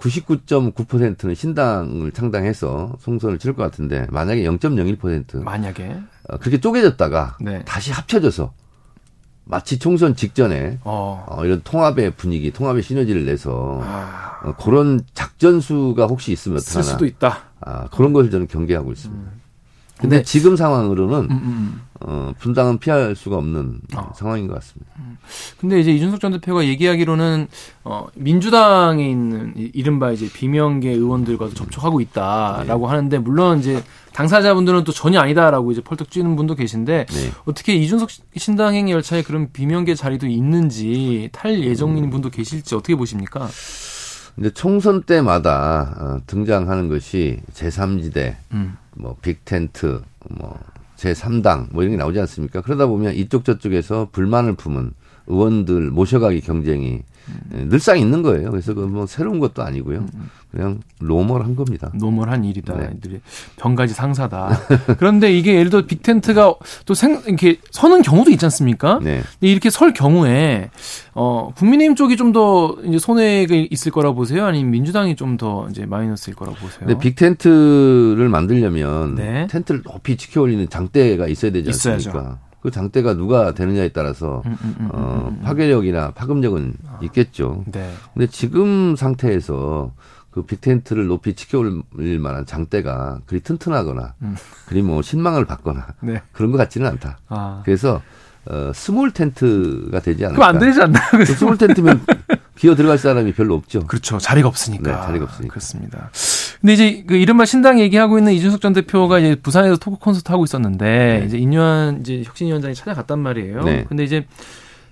99.9%는 0.00 1.34
신당을 1.34 2.12
창당해서 2.12 2.96
총선을 3.02 3.38
치를 3.38 3.54
것 3.54 3.62
같은데 3.62 4.06
만약에 4.10 4.42
0.01% 4.42 5.42
만약에 5.42 5.98
어, 6.28 6.38
그렇게 6.38 6.58
쪼개졌다가 6.58 7.36
네. 7.40 7.62
다시 7.64 7.92
합쳐져서 7.92 8.52
마치 9.44 9.78
총선 9.78 10.14
직전에 10.14 10.78
어. 10.84 11.26
어, 11.28 11.44
이런 11.44 11.60
통합의 11.62 12.12
분위기, 12.12 12.50
통합의 12.50 12.82
시너지를 12.82 13.26
내서 13.26 13.80
아. 13.82 14.40
어, 14.44 14.54
그런 14.56 15.00
작전수가 15.12 16.06
혹시 16.06 16.32
있으면 16.32 16.58
어떡하나. 16.58 16.82
수도 16.82 17.04
있다. 17.04 17.38
아, 17.60 17.88
그런 17.88 18.12
것을 18.12 18.30
저는 18.30 18.46
경계하고 18.46 18.92
있습니다. 18.92 19.30
음. 19.30 19.40
근데 20.00 20.18
네. 20.18 20.22
지금 20.22 20.56
상황으로는 20.56 21.18
음, 21.18 21.30
음, 21.30 21.42
음. 21.42 21.80
어, 22.00 22.32
분당은 22.38 22.78
피할 22.78 23.14
수가 23.14 23.36
없는 23.36 23.80
어. 23.94 24.12
상황인 24.16 24.46
것 24.46 24.54
같습니다. 24.54 24.90
음. 24.98 25.18
근데 25.60 25.78
이제 25.78 25.92
이준석 25.92 26.20
전 26.20 26.32
대표가 26.32 26.64
얘기하기로는 26.64 27.46
어, 27.84 28.06
민주당에 28.14 29.08
있는 29.08 29.52
이른바 29.56 30.10
이제 30.10 30.28
비명계 30.32 30.90
의원들과도 30.90 31.52
접촉하고 31.52 32.00
있다라고 32.00 32.86
네. 32.86 32.90
하는데 32.90 33.18
물론 33.18 33.58
이제 33.58 33.82
당사자분들은 34.14 34.84
또 34.84 34.92
전혀 34.92 35.20
아니다라고 35.20 35.70
이제 35.72 35.82
펄떡 35.82 36.08
뛰는 36.08 36.36
분도 36.36 36.54
계신데 36.54 37.06
네. 37.06 37.30
어떻게 37.44 37.74
이준석 37.74 38.08
신당행 38.36 38.90
열차에 38.90 39.22
그런 39.22 39.52
비명계 39.52 39.94
자리도 39.94 40.26
있는지 40.26 41.28
탈 41.32 41.62
예정인 41.62 42.04
음. 42.04 42.10
분도 42.10 42.30
계실지 42.30 42.74
어떻게 42.74 42.94
보십니까? 42.94 43.48
근데 44.40 44.54
총선 44.54 45.02
때마다 45.02 45.94
어, 45.98 46.20
등장하는 46.26 46.88
것이 46.88 47.40
제3지대, 47.52 48.36
음. 48.52 48.74
뭐 48.96 49.14
빅텐트, 49.20 50.00
뭐 50.30 50.58
제3당 50.96 51.66
뭐 51.72 51.82
이런 51.82 51.90
게 51.90 51.96
나오지 51.98 52.18
않습니까? 52.20 52.62
그러다 52.62 52.86
보면 52.86 53.12
이쪽 53.16 53.44
저쪽에서 53.44 54.08
불만을 54.12 54.54
품은 54.54 54.92
의원들 55.26 55.90
모셔가기 55.90 56.40
경쟁이 56.40 56.94
음. 56.94 57.02
늘상 57.68 57.98
있는 57.98 58.22
거예요. 58.22 58.50
그래서 58.50 58.74
그 58.74 58.80
뭐 58.90 59.06
새로운 59.06 59.38
것도 59.38 59.62
아니고요. 59.62 59.98
음. 60.00 60.30
그냥 60.50 60.80
normal한 61.00 61.54
겁니다. 61.54 61.92
normal한 61.94 62.44
일이다. 62.44 62.76
네. 62.76 62.90
병가지 63.56 63.94
상사다. 63.94 64.58
그런데 64.98 65.32
이게 65.32 65.54
예를 65.54 65.70
들어 65.70 65.86
big 65.86 66.09
tent가 66.09 66.54
또 66.86 66.94
생, 66.94 67.22
이렇게 67.26 67.58
서는 67.70 68.02
경우도 68.02 68.32
있지 68.32 68.44
않습니까? 68.46 68.98
네. 69.00 69.22
근데 69.38 69.46
이렇게 69.52 69.70
설 69.70 69.92
경우에 69.92 70.70
어 71.14 71.52
국민의힘 71.56 71.94
쪽이 71.94 72.16
좀 72.16 72.32
더 72.32 72.76
이제 72.84 72.98
손해가 72.98 73.54
있을 73.70 73.90
거라고 73.92 74.14
보세요? 74.16 74.44
아니면 74.46 74.70
민주당이 74.72 75.14
좀 75.16 75.36
더 75.36 75.68
이제 75.70 75.86
마이너스일 75.86 76.34
거라고 76.36 76.56
보세요? 76.58 76.86
네, 76.88 76.98
big 76.98 77.34
tent를 77.34 78.28
만들려면 78.28 79.14
네. 79.14 79.46
텐트를 79.48 79.82
높이 79.82 80.16
치켜 80.16 80.42
올리는 80.42 80.68
장대가 80.68 81.26
있어야 81.28 81.50
되지 81.52 81.68
않습니까? 81.70 81.98
있어야죠. 81.98 82.38
그 82.62 82.70
장대가 82.70 83.14
누가 83.14 83.52
되느냐에 83.52 83.88
따라서 83.88 84.42
음, 84.46 84.56
음, 84.62 84.76
음, 84.80 84.88
어. 84.92 85.38
파괴력이나 85.42 86.10
파급력은 86.12 86.74
아, 86.86 86.98
있겠죠. 87.02 87.64
네. 87.72 87.90
근데 88.12 88.26
지금 88.26 88.96
상태에서 88.96 89.92
그 90.30 90.42
big 90.42 90.60
tent를 90.60 91.06
높이 91.06 91.34
치켜올릴 91.34 91.82
만한 92.20 92.46
장대가 92.46 93.20
그리 93.26 93.40
튼튼하거나 93.40 94.14
음. 94.22 94.36
그리 94.66 94.82
뭐 94.82 95.02
신망을 95.02 95.44
받거나 95.44 95.86
네. 96.00 96.22
그런 96.32 96.52
것 96.52 96.58
같지는 96.58 96.88
않다. 96.88 97.18
아. 97.28 97.62
그래서 97.64 98.02
어, 98.46 98.72
small 98.74 99.10
tent가 99.12 100.00
되지 100.00 100.24
않을까. 100.24 100.36
그럼 100.40 100.56
안 100.56 100.58
되지 100.58 100.80
않나? 100.82 100.98
그 101.10 101.26
small 101.26 101.58
tent면 101.58 102.04
기어 102.60 102.74
들어갈 102.74 102.98
사람이 102.98 103.32
별로 103.32 103.54
없죠. 103.54 103.86
그렇죠. 103.86 104.18
자리가 104.18 104.46
없으니까. 104.46 104.90
네, 104.90 105.06
자리가 105.06 105.24
없으니까. 105.24 105.50
그렇습니다. 105.50 106.10
근데 106.60 106.74
이제 106.74 107.04
그 107.06 107.16
이른바 107.16 107.46
신당 107.46 107.80
얘기하고 107.80 108.18
있는 108.18 108.34
이준석 108.34 108.60
전 108.60 108.74
대표가 108.74 109.18
이제 109.18 109.34
부산에서 109.34 109.78
토크 109.78 109.96
콘서트 109.96 110.30
하고 110.30 110.44
있었는데 110.44 111.20
네. 111.20 111.26
이제 111.26 111.38
인유한 111.38 112.00
이제 112.00 112.22
혁신위원장이 112.22 112.74
찾아갔단 112.74 113.18
말이에요. 113.18 113.62
네. 113.62 113.86
근데 113.88 114.04
이제 114.04 114.26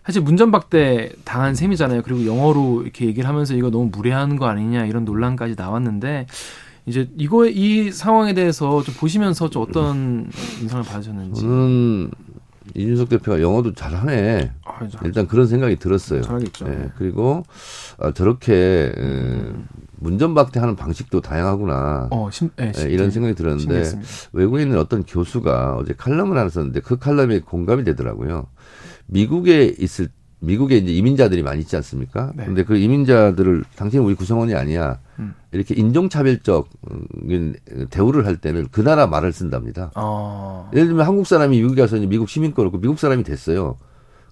사실 0.02 0.22
문전박대 0.22 1.10
당한 1.24 1.54
셈이잖아요. 1.54 2.00
그리고 2.04 2.24
영어로 2.24 2.84
이렇게 2.84 3.04
얘기를 3.04 3.28
하면서 3.28 3.52
이거 3.52 3.68
너무 3.68 3.90
무례한 3.92 4.36
거 4.36 4.46
아니냐 4.46 4.86
이런 4.86 5.04
논란까지 5.04 5.54
나왔는데 5.58 6.26
이제 6.86 7.10
이거 7.18 7.44
이 7.46 7.92
상황에 7.92 8.32
대해서 8.32 8.82
좀 8.82 8.94
보시면서 8.94 9.50
좀 9.50 9.62
어떤 9.62 10.30
인상을 10.62 10.86
받으셨는지. 10.86 11.42
저는 11.42 12.10
이준석 12.74 13.08
대표가 13.08 13.40
영어도 13.40 13.72
잘하네. 13.72 14.52
아, 14.64 14.80
일단 15.04 15.26
그런 15.26 15.46
생각이 15.46 15.76
들었어요. 15.76 16.22
잘하겠죠. 16.22 16.66
예, 16.68 16.90
그리고 16.96 17.44
아, 17.98 18.12
저렇게 18.12 18.92
음. 18.98 19.66
문전박대하는 20.00 20.76
방식도 20.76 21.20
다양하구나. 21.20 22.08
어, 22.10 22.30
심, 22.30 22.50
네, 22.56 22.72
예, 22.78 22.82
이런 22.90 23.10
생각이 23.10 23.34
들었는데 23.34 24.00
외국에 24.32 24.62
있는 24.62 24.78
어떤 24.78 25.04
교수가 25.04 25.76
어제 25.76 25.94
칼럼을 25.94 26.36
하나 26.36 26.48
썼는데 26.48 26.80
그 26.80 26.98
칼럼이 26.98 27.40
공감이 27.40 27.84
되더라고요. 27.84 28.46
미국에 29.06 29.74
있을 29.78 30.08
미국에 30.40 30.76
이제 30.76 30.92
이민자들이 30.92 31.42
많이 31.42 31.60
있지 31.60 31.74
않습니까? 31.76 32.32
네. 32.36 32.44
근데 32.44 32.62
그 32.64 32.76
이민자들을 32.76 33.64
당신은 33.76 34.04
우리 34.04 34.14
구성원이 34.14 34.54
아니야. 34.54 35.00
음. 35.18 35.34
이렇게 35.52 35.74
인종차별적 35.74 36.68
대우를 37.90 38.26
할 38.26 38.36
때는 38.36 38.68
그 38.70 38.80
나라 38.82 39.06
말을 39.06 39.32
쓴답니다. 39.32 39.90
어. 39.96 40.70
예를 40.74 40.88
들면 40.88 41.06
한국 41.06 41.26
사람이 41.26 41.60
미국에 41.60 41.80
가서 41.80 41.96
미국 41.96 42.28
시민권 42.28 42.66
얻고 42.66 42.80
미국 42.80 42.98
사람이 42.98 43.24
됐어요. 43.24 43.76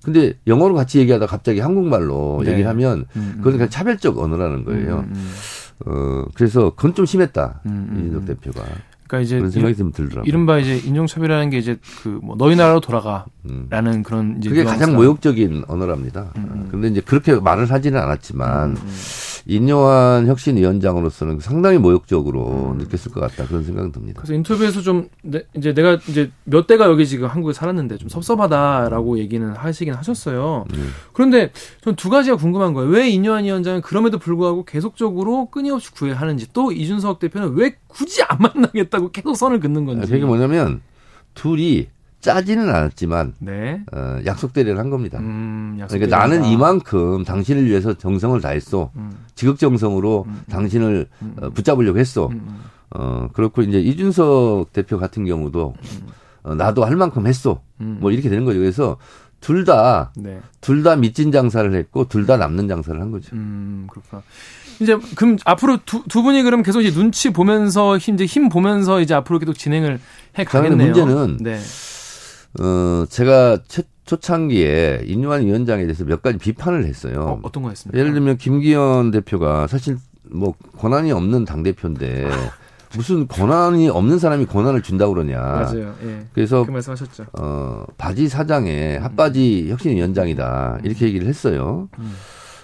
근데 0.05 0.35
영어로 0.47 0.75
같이 0.75 1.01
얘기하다 1.01 1.27
갑자기 1.27 1.59
한국말로 1.59 2.41
네. 2.45 2.53
얘기를 2.53 2.69
하면 2.71 3.07
음, 3.17 3.35
음. 3.35 3.35
그건 3.39 3.55
그냥 3.55 3.69
차별적 3.69 4.19
언어라는 4.19 4.65
거예요. 4.65 4.99
음, 4.99 5.13
음. 5.13 5.33
어, 5.87 6.25
그래서 6.35 6.71
그건 6.77 6.95
좀 6.95 7.07
심했다. 7.07 7.63
이준석 7.65 8.27
대표가. 8.27 8.63
그러니까 9.07 9.25
이제 9.25 9.37
그런 9.39 9.51
생각이 9.51 9.77
좀 9.77 9.93
들더라고요. 9.93 10.29
이른바 10.29 10.59
이제 10.59 10.77
인종차별이라는 10.77 11.51
게 11.51 11.59
이제 11.59 11.79
그 12.03 12.19
뭐 12.23 12.37
너희 12.37 12.57
나라로 12.57 12.81
돌아가라는 12.81 13.27
음. 13.49 14.03
그런 14.03 14.37
이제 14.39 14.49
그게 14.49 14.65
가장 14.65 14.95
모욕적인 14.95 15.65
언어랍니다. 15.69 16.33
음. 16.37 16.49
음. 16.51 16.69
근데 16.71 16.89
이제 16.89 17.01
그렇게 17.01 17.35
말을 17.35 17.71
하지는 17.71 18.01
않았지만 18.01 18.71
음. 18.71 18.77
음. 19.47 19.51
인요한 19.51 20.27
혁신위원장으로서는 20.27 21.41
상당히 21.41 21.79
모욕적으로 21.79 22.73
음. 22.73 22.79
느꼈을 22.79 23.13
것 23.13 23.21
같다 23.21 23.47
그런 23.47 23.63
생각은 23.65 23.93
듭니다. 23.93 24.21
그래서 24.21 24.35
인터뷰에서 24.35 24.81
좀 24.83 25.09
내, 25.23 25.45
이제 25.57 25.73
내가 25.73 25.99
이제 26.09 26.31
몇 26.45 26.67
대가 26.67 26.87
여기 26.87 27.07
지금 27.07 27.29
한국에 27.29 27.53
살았는데 27.53 27.99
좀 27.99 28.09
섭섭하다라고 28.09 29.19
얘기는 29.19 29.49
하시긴 29.53 29.95
하셨어요. 29.95 30.65
음. 30.75 30.91
그런데 31.13 31.53
전 31.83 31.95
두 31.97 32.11
가지가 32.11 32.37
궁금한 32.37 32.73
거예요. 32.75 32.91
왜 32.91 33.09
인요한 33.09 33.45
위원장은 33.45 33.81
그럼에도 33.81 34.19
불구하고 34.19 34.65
계속적으로 34.65 35.47
끊임없이 35.51 35.91
구애하는지 35.93 36.49
또 36.53 36.71
이준석 36.73 37.19
대표는 37.19 37.55
왜 37.55 37.77
굳이 37.89 38.23
안 38.23 38.39
만나겠다고 38.39 39.11
계속 39.11 39.35
선을 39.35 39.61
긋는 39.61 39.87
건지. 39.87 40.11
그게 40.11 40.25
뭐냐면 40.25 40.83
둘이 41.35 41.89
짜지는 42.21 42.69
않았지만 42.69 43.35
네. 43.39 43.83
어, 43.93 44.19
약속 44.27 44.53
대리를 44.53 44.77
한 44.79 44.91
겁니다. 44.91 45.19
음, 45.21 45.81
그러니까 45.89 46.17
나는 46.19 46.45
이만큼 46.45 47.25
당신을 47.25 47.67
위해서 47.67 47.95
정성을 47.95 48.41
다했어. 48.41 48.91
음. 48.97 49.13
지극정성으로 49.35 50.25
음. 50.27 50.31
음. 50.33 50.43
당신을 50.51 51.07
음. 51.23 51.37
어, 51.41 51.51
붙잡으려고 51.51 51.99
했어. 51.99 52.27
음, 52.29 52.61
어, 52.91 53.29
그렇고 53.33 53.63
이제 53.63 53.79
이준석 53.81 54.73
대표 54.73 54.99
같은 54.99 55.25
경우도 55.25 55.75
어, 56.43 56.55
나도 56.55 56.85
할 56.85 56.97
만큼 56.97 57.27
했어. 57.27 57.61
뭐 57.79 58.11
이렇게 58.11 58.29
되는 58.29 58.45
거죠. 58.45 58.59
그래서 58.59 58.97
둘 59.41 59.65
다, 59.65 60.11
네. 60.17 60.41
둘다 60.61 60.97
밑진 60.97 61.31
장사를 61.31 61.73
했고, 61.73 62.09
둘 62.09 62.27
다 62.27 62.37
남는 62.37 62.69
장사를 62.69 62.99
한 63.01 63.11
거죠. 63.13 63.37
음, 63.37 63.87
그렇구나. 63.91 64.23
이제, 64.81 64.99
그럼 65.15 65.37
앞으로 65.45 65.79
두, 65.85 66.03
두 66.09 66.23
분이 66.23 66.43
그럼 66.43 66.63
계속 66.63 66.81
이제 66.81 66.91
눈치 66.91 67.31
보면서, 67.31 67.99
힘, 67.99 68.15
이제 68.15 68.25
힘 68.25 68.49
보면서 68.49 69.01
이제 69.01 69.15
앞으로 69.15 69.39
계속 69.39 69.53
진행을 69.53 70.01
해 70.39 70.45
가겠네요. 70.45 70.93
문제는, 70.93 71.37
네. 71.43 71.61
어, 72.61 73.05
제가 73.09 73.59
초, 73.69 73.83
초창기에 74.05 75.03
인유한 75.07 75.45
위원장에 75.45 75.83
대해서 75.83 76.05
몇 76.05 76.23
가지 76.23 76.39
비판을 76.39 76.85
했어요. 76.85 77.41
어, 77.43 77.51
떤 77.53 77.63
거였습니까? 77.65 77.99
예를 77.99 78.13
들면 78.13 78.39
김기현 78.39 79.11
대표가 79.11 79.67
사실 79.67 79.99
뭐 80.31 80.55
권한이 80.79 81.13
없는 81.13 81.45
당 81.45 81.63
대표인데 81.63 82.29
무슨 82.95 83.27
권한이 83.27 83.89
없는 83.89 84.19
사람이 84.19 84.47
권한을 84.47 84.83
준다고 84.83 85.15
그러냐. 85.15 85.39
맞아요. 85.41 85.95
예. 86.05 86.27
그래서 86.33 86.65
그 86.65 86.71
말씀하셨죠. 86.71 87.27
어, 87.39 87.85
바지 87.99 88.29
사장의 88.29 89.01
핫바지 89.01 89.69
혁신위원장이다 89.71 90.79
이렇게 90.85 91.07
얘기를 91.07 91.27
했어요. 91.27 91.89
음. 91.99 92.15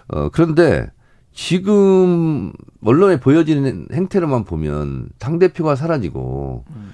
어, 0.08 0.28
그런데 0.30 0.90
지금 1.34 2.52
언론에 2.84 3.18
보여지는 3.18 3.88
행태로만 3.92 4.44
보면 4.44 5.08
당 5.18 5.38
대표가 5.38 5.76
사라지고 5.76 6.64
음. 6.70 6.92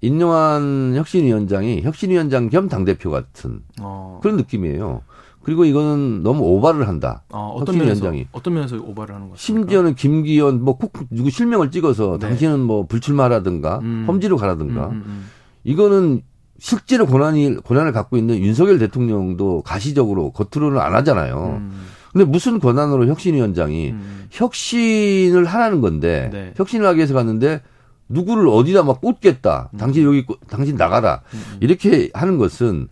인용한 0.00 0.94
혁신위원장이 0.96 1.82
혁신위원장 1.82 2.48
겸 2.50 2.68
당대표 2.68 3.10
같은 3.10 3.60
어. 3.80 4.20
그런 4.22 4.36
느낌이에요. 4.36 5.02
그리고 5.42 5.64
이거는 5.64 6.22
너무 6.22 6.42
오바를 6.42 6.86
한다. 6.86 7.22
어, 7.30 7.54
어떤. 7.56 7.78
면에서, 7.78 8.12
어떤 8.32 8.54
면에서 8.54 8.76
오바를 8.76 9.14
하는 9.14 9.30
거죠? 9.30 9.40
심지어는 9.40 9.94
김기현 9.94 10.62
뭐콕 10.62 10.92
누구 11.10 11.30
실명을 11.30 11.70
찍어서 11.70 12.18
네. 12.20 12.28
당신은 12.28 12.60
뭐 12.60 12.86
불출마라든가 12.86 13.78
음. 13.78 14.04
험지로 14.06 14.36
가라든가 14.36 14.88
음, 14.88 14.92
음, 14.92 15.02
음, 15.06 15.26
이거는 15.64 16.20
실제로 16.58 17.06
권한이 17.06 17.62
권한을 17.62 17.92
갖고 17.92 18.16
있는 18.18 18.38
윤석열 18.40 18.78
대통령도 18.78 19.62
가시적으로 19.62 20.32
겉으로는 20.32 20.80
안 20.80 20.94
하잖아요. 20.96 21.60
음. 21.60 21.86
근데 22.12 22.24
무슨 22.24 22.58
권한으로 22.58 23.06
혁신위원장이 23.06 23.90
음. 23.90 24.26
혁신을 24.30 25.44
하라는 25.46 25.80
건데 25.80 26.30
네. 26.32 26.52
혁신을 26.56 26.86
하기 26.88 26.98
위해서 26.98 27.14
갔는데 27.14 27.62
누구를 28.08 28.48
어디다 28.48 28.82
막 28.82 29.00
꽂겠다. 29.00 29.70
음. 29.72 29.78
당신 29.78 30.04
여기 30.04 30.24
당신 30.48 30.76
나가라. 30.76 31.22
음, 31.34 31.38
음. 31.52 31.56
이렇게 31.60 32.10
하는 32.14 32.38
것은 32.38 32.88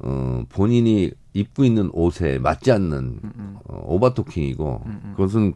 어 0.00 0.42
본인이 0.48 1.10
입고 1.32 1.64
있는 1.64 1.90
옷에 1.92 2.38
맞지 2.38 2.72
않는 2.72 3.20
어, 3.64 3.82
오바토킹이고 3.86 4.84
그것은 5.16 5.54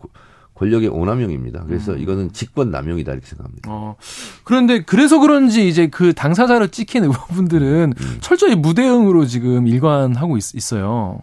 권력의 0.54 0.88
오남용입니다. 0.88 1.64
그래서 1.64 1.92
음. 1.92 1.98
이거는 1.98 2.32
직권 2.32 2.70
남용이다 2.70 3.12
이렇게 3.12 3.26
생각합니다. 3.26 3.68
어, 3.70 3.96
그런데 4.44 4.82
그래서 4.82 5.18
그런지 5.18 5.66
이제 5.66 5.88
그 5.88 6.12
당사자로 6.12 6.68
찍힌 6.68 7.04
의원분들은 7.04 7.94
음. 7.98 8.18
철저히 8.20 8.54
무대응으로 8.54 9.26
지금 9.26 9.66
일관하고 9.66 10.36
있, 10.36 10.72
어요 10.74 11.22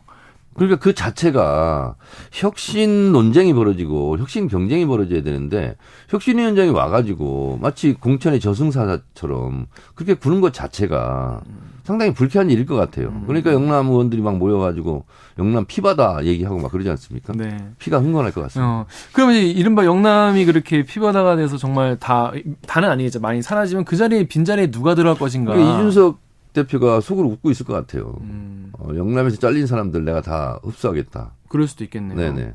그러니까 0.56 0.77
그 0.77 0.94
자체가 0.94 1.96
혁신 2.32 3.12
논쟁이 3.12 3.53
벌어지고 3.53 4.18
혁신 4.18 4.48
경쟁이 4.48 4.86
벌어져야 4.86 5.24
되는데 5.24 5.75
혁신위원장이 6.10 6.72
와가지고 6.72 7.60
마치 7.62 7.94
공천의 7.94 8.39
저승사처럼 8.39 9.68
그렇게 9.96 10.15
구는 10.15 10.41
것 10.41 10.53
자체가 10.53 11.41
상당히 11.84 12.13
불쾌한 12.13 12.51
일일 12.51 12.65
것 12.65 12.75
같아요. 12.75 13.08
음. 13.08 13.24
그러니까 13.25 13.51
영남 13.51 13.88
의원들이 13.88 14.22
막 14.22 14.38
모여가지고 14.38 15.06
영남 15.39 15.65
피바다 15.65 16.25
얘기하고 16.25 16.60
막 16.60 16.72
그러지 16.72 16.89
않습니까? 16.89 17.34
네. 17.34 17.58
피가 17.79 18.00
흥건할 18.00 18.32
것 18.32 18.41
같습니다. 18.41 18.70
어. 18.70 18.86
그러면 19.12 19.38
이른바 19.38 19.86
영남이 19.86 20.46
그렇게 20.46 20.84
피바다가 20.84 21.36
돼서 21.38 21.58
정말 21.58 21.98
다 21.98 22.32
다는 22.68 22.89
아니겠죠. 22.89 23.20
많이 23.22 23.41
사라지면 23.41 23.86
그 23.86 23.96
자리에 23.96 24.25
빈 24.27 24.46
자리에 24.46 24.70
누가 24.70 24.94
들어갈 24.94 25.18
것인가? 25.18 25.53
그러니까 25.53 25.79
이준석 25.79 26.28
대표가 26.53 27.00
속으로 27.01 27.27
웃고 27.29 27.51
있을 27.51 27.65
것 27.65 27.74
같아요. 27.74 28.18
음. 28.22 28.72
어, 28.77 28.89
영남에서 28.96 29.38
잘린 29.38 29.68
사람들 29.68 30.03
내가 30.03 30.22
다 30.22 30.60
흡수하겠다. 30.63 31.34
그럴 31.48 31.68
수도 31.68 31.84
있겠네요. 31.84 32.18
네네. 32.18 32.53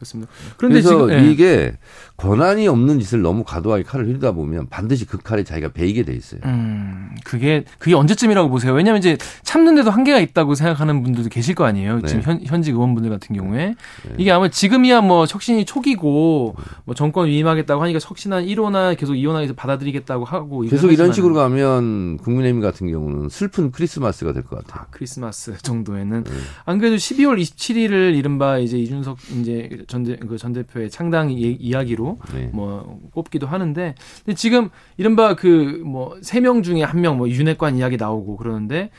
그렇습니다. 0.00 0.32
그런데 0.56 0.80
지금, 0.80 1.10
예. 1.12 1.30
이게 1.30 1.74
권한이 2.16 2.66
없는 2.68 3.00
짓을 3.00 3.20
너무 3.20 3.44
과도하게 3.44 3.82
칼을 3.82 4.06
휘두다 4.08 4.32
보면 4.32 4.68
반드시 4.70 5.06
그 5.06 5.18
칼에 5.18 5.44
자기가 5.44 5.68
베이게 5.72 6.04
돼 6.04 6.14
있어요. 6.14 6.40
음, 6.46 7.10
그게 7.24 7.64
그게 7.78 7.94
언제쯤이라고 7.94 8.48
보세요? 8.48 8.72
왜냐하면 8.72 8.98
이제 8.98 9.18
참는데도 9.42 9.90
한계가 9.90 10.18
있다고 10.20 10.54
생각하는 10.54 11.02
분들도 11.02 11.28
계실 11.28 11.54
거 11.54 11.64
아니에요. 11.64 12.00
네. 12.00 12.08
지금 12.08 12.22
현, 12.22 12.40
현직 12.44 12.72
의원분들 12.74 13.10
같은 13.10 13.36
경우에 13.36 13.66
네. 13.68 14.14
이게 14.16 14.30
아마 14.32 14.48
지금이야 14.48 15.02
뭐 15.02 15.26
혁신이 15.28 15.66
초기고 15.66 16.56
뭐 16.84 16.94
정권 16.94 17.26
위임하겠다고 17.28 17.82
하니까 17.82 17.98
혁신한 18.02 18.46
1호나 18.46 18.96
계속 18.96 19.12
2호나 19.14 19.54
받아들이겠다고 19.54 20.24
하고 20.24 20.60
계속 20.62 20.92
이런 20.92 21.12
식으로 21.12 21.34
가면 21.34 22.16
국민의힘 22.18 22.60
같은 22.60 22.90
경우는 22.90 23.28
슬픈 23.28 23.70
크리스마스가 23.70 24.32
될 24.32 24.40
것 24.44 24.64
같아요. 24.64 24.82
아, 24.82 24.86
크리스마스 24.90 25.56
정도에는 25.62 26.24
네. 26.24 26.30
안 26.64 26.78
그래도 26.78 26.96
12월 26.96 27.38
27일을 27.40 28.16
이른바 28.16 28.58
이제 28.58 28.78
이준석 28.78 29.18
이제 29.40 29.68
전대 29.90 30.16
그전 30.16 30.54
대표의 30.54 30.88
창당 30.90 31.30
이, 31.30 31.34
이야기로 31.60 32.16
네. 32.34 32.48
뭐 32.54 32.98
꼽기도 33.12 33.46
하는데 33.46 33.94
근데 34.24 34.34
지금 34.34 34.70
이른바 34.96 35.34
그 35.34 35.82
뭐 35.84 36.16
세 36.22 36.40
명 36.40 36.62
중에 36.62 36.82
한 36.82 37.00
명 37.02 37.18
뭐 37.18 37.28
윤핵관 37.28 37.76
이야기 37.76 37.96
나오고 37.98 38.36
그러는데 38.38 38.90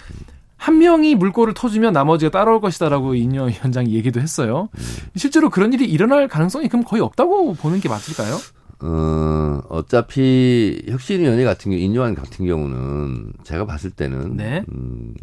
한 0.57 0.77
명이 0.77 1.15
물꼬를 1.15 1.55
터주면 1.55 1.93
나머지가 1.93 2.29
따라올 2.29 2.61
것이다라고 2.61 3.15
인여 3.15 3.45
위원장이 3.45 3.95
얘기도 3.95 4.19
했어요. 4.21 4.69
네. 4.75 4.83
실제로 5.15 5.49
그런 5.49 5.73
일이 5.73 5.85
일어날 5.85 6.27
가능성이 6.27 6.67
그럼 6.67 6.83
거의 6.83 7.01
없다고 7.01 7.55
보는 7.55 7.79
게 7.79 7.89
맞을까요? 7.89 8.35
어, 8.83 9.61
어차피 9.69 10.83
혁신위원회 10.89 11.43
같은 11.43 11.71
경우, 11.71 11.81
인요한 11.81 12.13
같은 12.15 12.45
경우는 12.45 13.33
제가 13.43 13.65
봤을 13.65 13.89
때는 13.91 14.35
네. 14.37 14.63
음, 14.73 15.13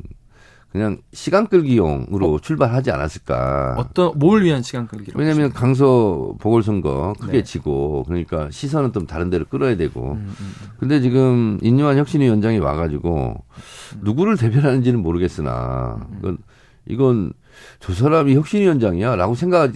그냥 0.70 0.98
시간 1.14 1.46
끌기용으로 1.46 2.34
어? 2.34 2.38
출발하지 2.40 2.90
않았을까. 2.90 3.76
어떤 3.78 4.18
뭘 4.18 4.42
위한 4.42 4.62
시간 4.62 4.86
끌기? 4.86 5.12
왜냐하면 5.14 5.50
강서 5.52 6.34
보궐선거 6.40 7.14
크게 7.18 7.38
네. 7.38 7.42
지고 7.42 8.04
그러니까 8.06 8.50
시선은 8.50 8.92
좀 8.92 9.06
다른 9.06 9.30
데로 9.30 9.46
끌어야 9.46 9.76
되고. 9.76 10.12
음, 10.12 10.16
음, 10.16 10.34
음. 10.40 10.52
근데 10.78 11.00
지금 11.00 11.58
인유한 11.62 11.96
혁신위원장이 11.96 12.58
와가지고 12.58 13.44
음. 13.48 14.00
누구를 14.02 14.36
대변하는지는 14.36 15.00
모르겠으나 15.00 16.06
음, 16.10 16.18
이건 16.18 16.38
이건 16.86 17.32
저 17.80 17.94
사람이 17.94 18.34
혁신위원장이야라고 18.34 19.34
생각 19.34 19.72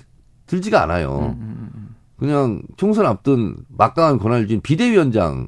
들지가 0.47 0.83
않아요. 0.83 1.37
그냥 2.19 2.63
총선 2.77 3.07
앞둔 3.07 3.57
막강한 3.69 4.19
권한을 4.19 4.47
쥔 4.47 4.61
비대위원장 4.61 5.47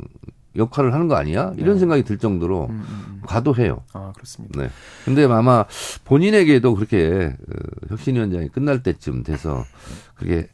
역할을 0.56 0.92
하는 0.94 1.08
거 1.08 1.16
아니야? 1.16 1.52
이런 1.56 1.74
네. 1.74 1.80
생각이 1.80 2.02
들 2.04 2.18
정도로 2.18 2.66
음, 2.70 2.70
음, 2.70 3.04
음. 3.08 3.22
과도해요. 3.26 3.82
아, 3.92 4.12
그렇습니다. 4.14 4.60
네. 4.60 4.70
근데 5.04 5.24
아마 5.24 5.64
본인에게도 6.04 6.74
그렇게 6.74 7.34
어, 7.36 7.88
혁신위원장이 7.90 8.48
끝날 8.48 8.82
때쯤 8.82 9.22
돼서 9.24 9.64
그게 10.14 10.48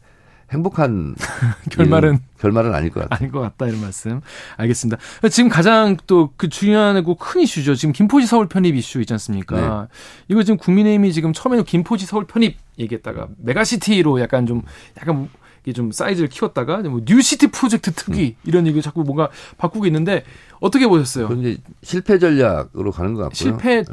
행복한 0.53 1.15
결말은 1.71 2.19
결말은 2.41 2.75
아닐 2.75 2.91
것 2.91 3.01
같다. 3.01 3.15
아닐 3.17 3.31
것 3.31 3.41
같다 3.41 3.69
이런 3.69 3.81
말씀. 3.81 4.21
알겠습니다. 4.57 4.99
지금 5.31 5.49
가장 5.49 5.97
또 6.07 6.33
그 6.37 6.49
중요하고 6.49 7.15
큰 7.17 7.43
이슈죠. 7.43 7.75
지금 7.75 7.93
김포시 7.93 8.27
서울 8.27 8.49
편입 8.49 8.75
이슈 8.75 9.01
있지 9.01 9.13
않습니까? 9.13 9.57
네. 9.89 9.97
이거 10.29 10.43
지금 10.43 10.57
국민의힘이 10.57 11.13
지금 11.13 11.33
처음에는 11.33 11.65
김포시 11.65 12.07
서울 12.07 12.27
편입 12.27 12.57
얘기했다가 12.79 13.29
megacity로 13.39 14.21
약간 14.21 14.47
좀 14.47 14.63
약간 14.99 15.29
이게 15.65 15.73
좀 15.73 15.93
사이즈를 15.93 16.29
키웠다가 16.29 16.79
뭐 16.83 17.01
New 17.05 17.24
City 17.24 17.49
프로젝트 17.49 17.93
특위 17.93 18.37
음. 18.39 18.49
이런 18.49 18.67
얘기 18.67 18.81
자꾸 18.81 19.03
뭔가 19.03 19.29
바꾸고 19.59 19.87
있는데 19.87 20.25
어떻게 20.61 20.87
보셨어요? 20.87 21.29
이제 21.39 21.59
실패 21.83 22.19
전략으로 22.19 22.93
가는 22.93 23.15
것 23.15 23.23
같고요. 23.23 23.35
실패할 23.35 23.85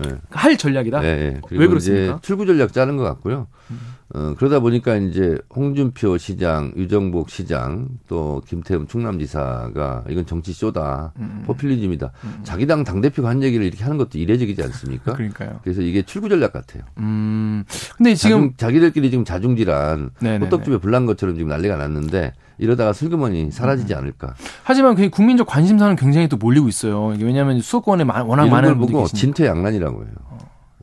네. 0.51 0.57
전략이다. 0.57 1.01
네. 1.01 1.41
왜 1.51 1.67
그렇습니까? 1.67 2.19
출구 2.21 2.45
전략 2.45 2.73
짜는 2.73 2.97
것 2.97 3.03
같고요. 3.03 3.47
음. 3.71 3.96
어, 4.13 4.33
그러다 4.37 4.61
보니까 4.61 4.95
이제 4.95 5.37
홍준표 5.53 6.17
시장, 6.17 6.71
유정복 6.77 7.29
시장, 7.29 7.89
또 8.07 8.41
김태흠 8.47 8.87
충남지사가 8.87 10.05
이건 10.09 10.25
정치 10.25 10.53
쇼다, 10.53 11.11
음. 11.17 11.43
포퓰리즘이다. 11.45 12.11
음. 12.23 12.39
자기 12.43 12.65
당 12.65 12.85
당대표가 12.85 13.27
한 13.27 13.43
얘기를 13.43 13.65
이렇게 13.65 13.83
하는 13.83 13.97
것도 13.97 14.17
이례적이지 14.17 14.63
않습니까? 14.63 15.13
그러니까요. 15.13 15.59
그래서 15.61 15.81
이게 15.81 16.03
출구 16.03 16.29
전략 16.29 16.53
같아요. 16.53 16.83
음. 16.99 17.65
근데 17.97 18.15
지금. 18.15 18.37
자중, 18.37 18.53
자기들끼리 18.55 19.11
지금 19.11 19.25
자중질환, 19.25 20.11
호떡집에 20.41 20.77
불난 20.77 21.05
것처럼 21.05 21.35
지금 21.35 21.49
난리가 21.49 21.75
났는데, 21.75 22.33
이러다가 22.59 22.93
슬그머니 22.93 23.51
사라지지 23.51 23.93
음. 23.93 23.99
않을까. 23.99 24.35
하지만 24.63 24.95
그 24.95 25.09
국민적 25.09 25.47
관심사는 25.47 25.95
굉장히 25.97 26.27
또 26.29 26.37
몰리고 26.37 26.67
있어요. 26.69 27.13
왜냐하면 27.19 27.59
수도권에 27.59 28.03
워낙 28.03 28.47
많은 28.47 28.77
분들이 28.77 28.93
보고 28.93 29.07
진퇴양난이라고 29.07 30.03
해요. 30.05 30.13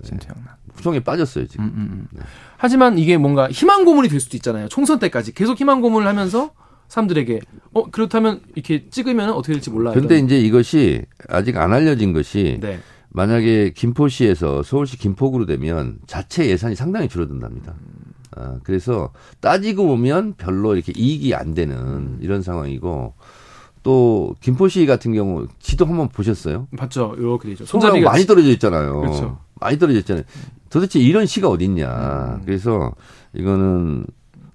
어, 0.05 0.09
진퇴양난. 0.09 0.55
구성에 0.75 1.01
빠졌어요 1.01 1.47
지금. 1.47 1.65
음, 1.67 1.73
음, 1.75 1.89
음. 1.93 2.09
네. 2.13 2.23
하지만 2.57 2.99
이게 2.99 3.17
뭔가 3.17 3.49
희망 3.51 3.85
고문이 3.85 4.09
될 4.09 4.21
수도 4.21 4.37
있잖아요. 4.37 4.69
총선 4.69 4.99
때까지 4.99 5.33
계속 5.33 5.59
희망 5.61 5.81
고문을 5.81 6.07
하면서 6.07 6.51
사람들에게 6.89 7.41
어 7.73 7.91
그렇다면 7.91 8.41
이렇게 8.55 8.89
찍으면 8.89 9.31
어떻게 9.31 9.55
될지 9.55 9.71
몰라요. 9.71 9.95
근데 9.95 10.19
이제 10.19 10.39
이것이 10.39 11.03
아직 11.29 11.57
안 11.57 11.73
알려진 11.73 12.13
것이 12.13 12.59
네. 12.61 12.81
만약에 13.11 13.73
김포시에서 13.75 14.63
서울시 14.63 14.99
김포구로 14.99 15.47
되면 15.47 15.99
자체 16.07 16.47
예산이 16.47 16.75
상당히 16.75 17.09
줄어든답니다. 17.09 17.75
아, 18.37 18.59
그래서 18.65 19.13
따지고 19.41 19.87
보면 19.87 20.35
별로 20.35 20.75
이렇게 20.75 20.93
이익이 20.97 21.35
안 21.35 21.55
되는 21.55 22.19
이런 22.21 22.43
상황이고 22.43 23.15
또 23.85 24.35
김포시 24.41 24.87
같은 24.87 25.13
경우 25.13 25.47
지도 25.61 25.85
한번 25.87 26.09
보셨어요? 26.09 26.67
봤죠. 26.77 27.15
이렇게 27.19 27.51
되죠. 27.51 27.65
손잡이가 27.67 28.11
많이 28.11 28.25
떨어져 28.25 28.49
있잖아요. 28.49 29.01
그렇죠. 29.01 29.39
많이 29.65 29.79
떨어져 29.79 29.99
있잖아요. 30.01 30.25
도대체 30.71 31.01
이런 31.01 31.25
시가 31.27 31.49
어딨냐. 31.49 32.37
음. 32.39 32.43
그래서 32.45 32.93
이거는 33.33 34.07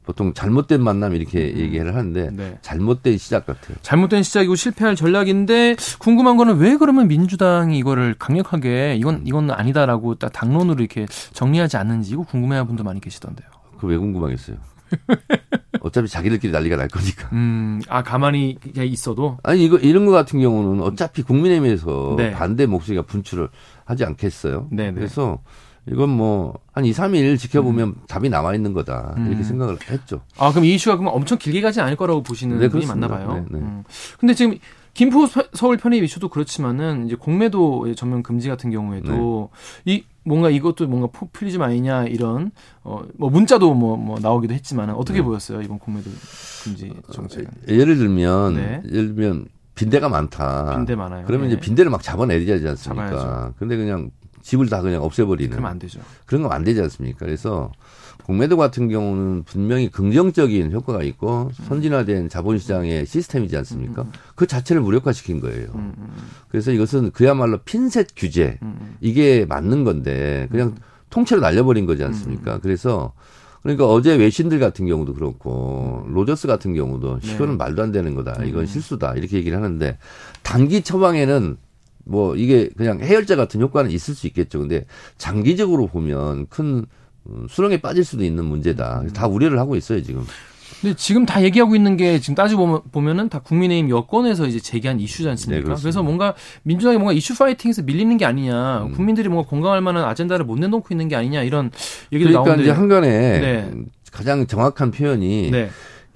보통 0.06 0.34
잘못된 0.34 0.82
만남 0.84 1.14
이렇게 1.16 1.52
음. 1.52 1.58
얘기를 1.60 1.96
하는데 1.96 2.30
네. 2.32 2.58
잘못된 2.62 3.18
시작 3.18 3.46
같아요. 3.46 3.78
잘못된 3.82 4.24
시작이고 4.24 4.56
실패할 4.56 4.96
전략인데 4.96 5.76
궁금한 6.00 6.38
거는 6.38 6.58
왜 6.58 6.78
그러면 6.78 7.08
민주당이 7.08 7.78
이거를 7.78 8.16
강력하게 8.18 8.96
이건 8.98 9.16
음. 9.16 9.22
이건 9.26 9.52
아니다라고 9.52 10.16
딱 10.16 10.32
당론으로 10.32 10.80
이렇게 10.80 11.06
정리하지 11.34 11.78
않는지 11.78 12.12
이거 12.12 12.24
궁금해하는 12.24 12.68
분도 12.68 12.84
많이 12.84 13.02
계시던데요. 13.02 13.48
그 13.80 13.88
왜 13.88 13.98
궁금하겠어요? 13.98 14.58
어차피 15.82 16.08
자기들끼리 16.08 16.52
난리가 16.52 16.76
날 16.76 16.88
거니까. 16.88 17.30
음, 17.34 17.82
아 17.88 18.04
가만히 18.04 18.58
있어도. 18.76 19.38
아니 19.44 19.64
이거 19.64 19.78
이런 19.78 20.06
거 20.06 20.12
같은 20.12 20.40
경우는 20.40 20.84
어차피 20.84 21.22
국민의힘에서 21.24 22.16
네. 22.18 22.32
반대 22.32 22.66
목소리가 22.66 23.04
분출을 23.04 23.50
하지 23.86 24.04
않겠어요. 24.06 24.68
네, 24.72 24.88
네. 24.88 24.94
그래서 24.94 25.40
이건 25.88 26.10
뭐 26.10 26.60
한 26.80 26.86
2, 26.86 26.92
3일 26.92 27.38
지켜보면 27.38 27.88
음. 27.90 27.96
답이 28.08 28.30
나와 28.30 28.56
있는 28.56 28.72
거다. 28.74 29.14
이렇게 29.18 29.38
음. 29.38 29.44
생각을 29.44 29.78
했죠. 29.90 30.22
아, 30.38 30.50
그럼 30.52 30.64
이 30.64 30.74
이슈가 30.76 30.96
그럼 30.98 31.14
엄청 31.14 31.38
길게 31.38 31.62
가지 31.62 31.82
않을 31.82 31.98
거라고 31.98 32.24
보시는 32.24 32.58
네, 32.58 32.70
분이 32.70 32.86
맞나 32.86 33.08
봐요. 33.10 33.46
네, 33.50 33.60
네. 33.60 33.60
음. 33.60 33.84
근데 34.18 34.34
지금 34.34 34.58
김포 35.00 35.28
서울 35.54 35.78
편입 35.78 36.04
이슈도 36.04 36.28
그렇지만은 36.28 37.06
이제 37.06 37.16
공매도 37.16 37.96
전면 37.96 38.22
금지 38.22 38.50
같은 38.50 38.70
경우에도 38.70 39.50
네. 39.86 39.94
이 39.94 40.04
뭔가 40.26 40.50
이것도 40.50 40.88
뭔가 40.88 41.08
포퓰리즘 41.08 41.62
아니냐 41.62 42.04
이런 42.08 42.52
어뭐 42.84 43.30
문자도 43.30 43.76
뭐뭐 43.76 43.96
뭐 43.96 44.20
나오기도 44.20 44.54
했지만 44.54 44.90
어떻게 44.90 45.20
네. 45.20 45.24
보였어요 45.24 45.62
이번 45.62 45.80
공매도 45.80 46.10
금지? 46.66 46.90
어, 46.90 47.24
예를 47.70 47.96
들면 47.96 48.56
네. 48.56 48.82
예를 48.92 49.16
들면 49.16 49.46
빈대가 49.74 50.10
많다. 50.10 50.76
빈대 50.76 50.98
많아요. 50.98 51.24
그러면 51.26 51.48
네. 51.48 51.54
이제 51.54 51.62
빈대를 51.62 51.90
막 51.90 52.04
잡아내야 52.04 52.38
되지 52.38 52.68
않습니까? 52.68 53.08
잡아야죠. 53.08 53.54
근데 53.58 53.78
그냥 53.78 54.12
집을 54.42 54.68
다 54.68 54.82
그냥 54.82 55.02
없애버리는. 55.02 55.50
그러면 55.50 55.72
안 55.72 55.80
되죠. 55.80 56.02
그런 56.26 56.44
건 56.44 56.52
안 56.52 56.66
되지 56.66 56.82
않습니까? 56.82 57.20
그래서 57.20 57.72
공매도 58.30 58.58
같은 58.58 58.90
경우는 58.90 59.42
분명히 59.42 59.90
긍정적인 59.90 60.72
효과가 60.72 61.02
있고 61.02 61.50
선진화된 61.64 62.30
자본시장의 62.30 63.08
시스템이지 63.08 63.58
않습니까? 63.58 64.06
그 64.36 64.46
자체를 64.46 64.84
무력화시킨 64.84 65.40
거예요. 65.40 65.70
그래서 66.48 66.72
이것은 66.72 67.10
그야말로 67.10 67.58
핀셋 67.66 68.10
규제 68.16 68.60
이게 69.02 69.48
맞는 69.50 69.84
건데 69.84 70.48
그냥 70.52 70.76
통째로 71.10 71.42
날려버린 71.42 71.88
거지 71.88 72.04
않습니까? 72.04 72.60
그래서 72.60 73.14
그러니까 73.64 73.88
어제 73.88 74.16
외신들 74.16 74.60
같은 74.60 74.86
경우도 74.86 75.16
그렇고 75.16 76.06
로저스 76.10 76.46
같은 76.46 76.76
경우도 76.76 77.22
네. 77.22 77.34
이거는 77.34 77.58
말도 77.58 77.82
안 77.82 77.92
되는 77.92 78.14
거다. 78.14 78.44
이건 78.44 78.68
실수다. 78.68 79.16
이렇게 79.16 79.38
얘기를 79.38 79.58
하는데 79.58 79.98
단기 80.44 80.84
처방에는 80.84 81.58
뭐 82.06 82.36
이게 82.36 82.70
그냥 82.78 83.00
해열제 83.00 83.36
같은 83.36 83.60
효과는 83.60 83.90
있을 83.90 84.14
수 84.14 84.28
있겠죠. 84.28 84.60
근데 84.60 84.86
장기적으로 85.18 85.88
보면 85.88 86.46
큰 86.50 86.66
음, 86.66 86.86
수렁에 87.50 87.78
빠질 87.78 88.04
수도 88.04 88.24
있는 88.24 88.46
문제다. 88.46 89.04
다 89.14 89.28
우려를 89.28 89.60
하고 89.60 89.76
있어요 89.76 90.02
지금. 90.02 90.26
근데 90.82 90.96
지금 90.96 91.26
다 91.26 91.44
얘기하고 91.44 91.76
있는 91.76 91.98
게 91.98 92.20
지금 92.20 92.36
따지고 92.36 92.84
보면 92.92 93.20
은 93.20 93.30
다 93.30 93.40
국민의힘 93.40 93.90
여권에서 93.90 94.48
이제 94.48 94.60
제기한 94.60 95.00
이슈지 95.00 95.28
않습니까? 95.28 95.68
네, 95.76 95.76
그래서 95.82 96.02
뭔가 96.04 96.36
민주당이 96.64 96.98
뭔가 96.98 97.12
이슈 97.12 97.38
파이팅에서 97.38 97.82
밀리는 97.84 98.16
게 98.18 98.24
아니냐, 98.26 98.84
음. 98.84 98.92
국민들이 98.94 99.28
뭔가 99.28 99.50
공감할 99.50 99.82
만한 99.82 100.06
아젠다를 100.06 100.46
못 100.46 100.58
내놓고 100.58 100.88
있는 100.94 101.08
게 101.10 101.16
아니냐 101.18 101.44
이런 101.44 101.70
얘기도 102.14 102.30
그러니까 102.30 102.50
나오는데 102.52 102.64
이제 102.64 102.72
한간에 102.72 103.08
네. 103.40 103.72
가장 104.12 104.48
정확한 104.48 104.92
표현이 104.92 105.52
네. 105.52 105.70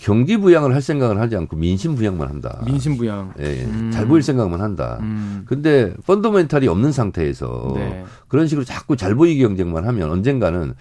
경기 0.03 0.35
부양을 0.35 0.73
할 0.75 0.81
생각을 0.81 1.17
하지 1.17 1.37
않고 1.37 1.55
민심 1.55 1.95
부양만 1.95 2.27
한다. 2.27 2.61
민심 2.65 2.97
부양. 2.97 3.33
예, 3.39 3.61
예. 3.61 3.63
음. 3.63 3.89
잘 3.89 4.05
보일 4.05 4.21
생각만 4.21 4.59
한다. 4.59 4.97
음. 4.99 5.45
근데 5.45 5.93
펀더멘탈이 6.05 6.67
없는 6.67 6.91
상태에서 6.91 7.71
네. 7.77 8.03
그런 8.27 8.47
식으로 8.47 8.65
자꾸 8.65 8.97
잘 8.97 9.15
보이기 9.15 9.41
경쟁만 9.41 9.87
하면 9.87 10.11
언젠가는 10.11 10.73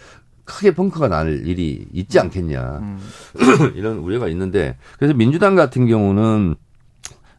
크게 0.44 0.74
벙커가 0.74 1.06
날 1.06 1.46
일이 1.46 1.86
있지 1.92 2.18
음. 2.18 2.22
않겠냐. 2.24 2.78
음. 2.82 2.98
이런 3.76 3.98
우려가 3.98 4.26
있는데 4.26 4.76
그래서 4.98 5.14
민주당 5.14 5.54
같은 5.54 5.86
경우는 5.86 6.56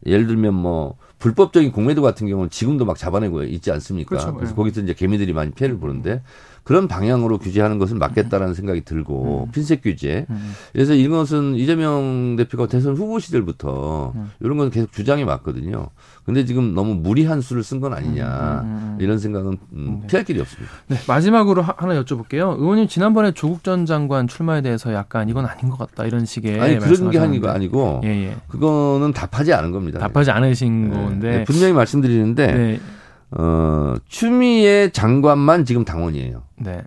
예를 0.06 0.26
들면 0.28 0.54
뭐 0.54 0.96
불법적인 1.20 1.74
공매도 1.74 2.02
같은 2.02 2.28
경우는 2.28 2.50
지금도 2.50 2.86
막 2.86 2.98
잡아내고 2.98 3.44
있지 3.44 3.72
않습니까? 3.72 4.08
그렇죠. 4.08 4.34
그래서 4.36 4.54
네. 4.54 4.56
거기서 4.56 4.82
이제 4.82 4.94
개미들이 4.94 5.34
많이 5.34 5.52
피해를 5.52 5.78
보는데 5.78 6.22
그런 6.64 6.88
방향으로 6.88 7.38
규제하는 7.40 7.78
것은 7.78 8.00
맞겠다라는 8.00 8.54
생각이 8.54 8.82
들고 8.82 9.48
음. 9.48 9.52
핀셋 9.52 9.82
규제. 9.82 10.26
음. 10.30 10.54
그래서 10.72 10.94
이것은 10.94 11.56
이재명 11.56 12.36
대표가 12.38 12.68
대선 12.68 12.96
후보 12.96 13.20
시절부터 13.20 14.14
음. 14.16 14.32
이런 14.40 14.58
건 14.58 14.70
계속 14.70 14.92
주장이 14.94 15.26
맞거든요. 15.26 15.90
근데 16.26 16.46
지금 16.46 16.74
너무 16.74 16.96
무리한 16.96 17.42
수를 17.42 17.64
쓴 17.64 17.82
건 17.82 17.94
아니냐 17.94 18.62
음, 18.64 18.66
음, 18.66 18.96
음, 18.96 18.98
이런 19.02 19.20
생각은 19.20 19.58
네. 19.72 20.08
피할 20.08 20.24
길이 20.24 20.40
없습니다. 20.40 20.72
네, 20.88 20.98
마지막으로 21.06 21.62
하나 21.62 22.02
여쭤볼게요. 22.02 22.58
의원님 22.58 22.88
지난번에 22.88 23.34
조국 23.34 23.62
전 23.64 23.86
장관 23.86 24.28
출마에 24.28 24.62
대해서 24.62 24.94
약간 24.94 25.28
이건 25.28 25.46
아닌 25.46 25.70
것 25.70 25.78
같다 25.78 26.06
이런 26.06 26.26
식의 26.26 26.62
아니 26.62 26.80
그런 26.80 27.10
게 27.12 27.20
아니고 27.20 27.50
아니고 27.50 28.02
예, 28.06 28.10
예. 28.10 28.36
그거는 28.48 29.12
답하지 29.12 29.52
않은 29.54 29.72
겁니다. 29.72 30.00
답하지 30.00 30.32
않으신 30.32 30.92
네. 30.92 30.96
건데 30.96 31.30
네, 31.40 31.44
분명히 31.44 31.74
말씀드리는데 31.74 32.48
네. 32.54 32.80
어, 33.38 33.96
추미애 34.08 34.90
장관만 34.92 35.66
지금 35.66 35.86
당원이에요. 35.86 36.44
네. 36.58 36.82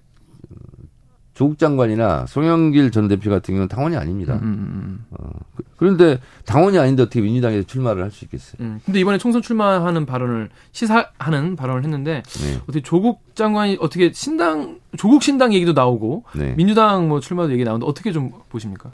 조국 1.35 1.59
장관이나 1.59 2.25
송영길 2.27 2.91
전 2.93 3.09
대표 3.09 3.29
같은 3.29 3.53
경우는 3.53 3.69
당원이 3.69 3.95
아닙니다. 3.95 4.37
음, 4.37 4.41
음, 4.43 4.49
음. 4.49 4.71
음. 4.73 5.05
어, 5.11 5.31
그, 5.55 5.65
그런데 5.77 6.19
당원이 6.47 6.79
아닌데 6.79 7.03
어떻게 7.03 7.21
민주당에서 7.21 7.67
출마를 7.67 8.03
할 8.03 8.11
수 8.11 8.25
있겠어요? 8.25 8.57
음. 8.61 8.81
근데 8.87 9.01
이번에 9.01 9.19
총선 9.19 9.43
출마하는 9.43 10.07
발언을 10.07 10.49
시사하는 10.73 11.57
발언을 11.57 11.85
했는데 11.85 12.23
네. 12.25 12.55
어떻게 12.63 12.81
조국 12.81 13.21
장관이 13.35 13.77
어떻게 13.81 14.11
신당 14.15 14.81
조국 14.97 15.23
신당 15.23 15.53
얘기도 15.53 15.75
나오고 15.75 16.25
네. 16.37 16.55
민주당 16.57 17.09
뭐 17.09 17.21
출마도 17.21 17.53
얘기 17.53 17.65
나오는데 17.65 17.87
어떻게 17.87 18.13
좀 18.13 18.31
보십니까? 18.49 18.91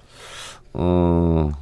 어 0.73 1.53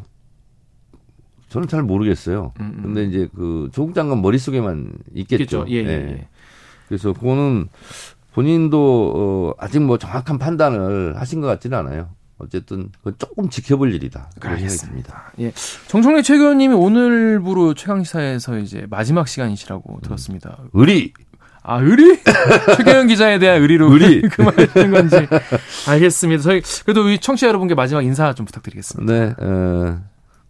저는 1.51 1.69
잘 1.69 1.83
모르겠어요. 1.83 2.53
음, 2.61 2.73
음. 2.77 2.83
근데 2.83 3.05
이제 3.05 3.29
그 3.35 3.69
조국 3.73 3.95
장관 3.95 4.23
머릿속에만 4.23 4.93
있겠죠. 5.15 5.67
예, 5.69 5.75
예, 5.75 5.85
예. 5.85 5.91
예. 5.91 6.29
그래서 6.89 7.13
그거는 7.13 7.69
본인도 8.33 9.13
어, 9.15 9.55
아직 9.59 9.81
뭐 9.81 9.99
정확한 9.99 10.39
판단을 10.39 11.21
하신 11.21 11.41
것 11.41 11.49
같지는 11.49 11.77
않아요. 11.79 12.09
어쨌든 12.39 12.89
조금 13.19 13.51
지켜볼 13.51 13.93
일이다. 13.95 14.31
알겠습니다. 14.41 15.33
예. 15.41 15.53
정청래 15.89 16.23
최고위원님이 16.23 16.75
오늘부로 16.75 17.75
최강시사에서 17.75 18.59
이제 18.59 18.87
마지막 18.89 19.29
시간이시라고 19.29 19.95
음. 19.97 20.01
들었습니다. 20.03 20.59
의리. 20.73 21.13
아 21.63 21.79
의리? 21.79 22.19
최경영 22.79 23.09
기자에 23.09 23.39
대한 23.39 23.61
의리로 23.61 23.93
의리 23.93 24.23
그말하시는 24.31 24.91
건지 24.91 25.17
알겠습니다. 25.89 26.43
저희 26.43 26.63
그래도 26.85 27.05
우리 27.05 27.19
청취자 27.19 27.49
여러분께 27.49 27.75
마지막 27.75 28.03
인사 28.03 28.33
좀 28.33 28.47
부탁드리겠습니다. 28.47 29.13
네. 29.13 29.35
어, 29.39 30.01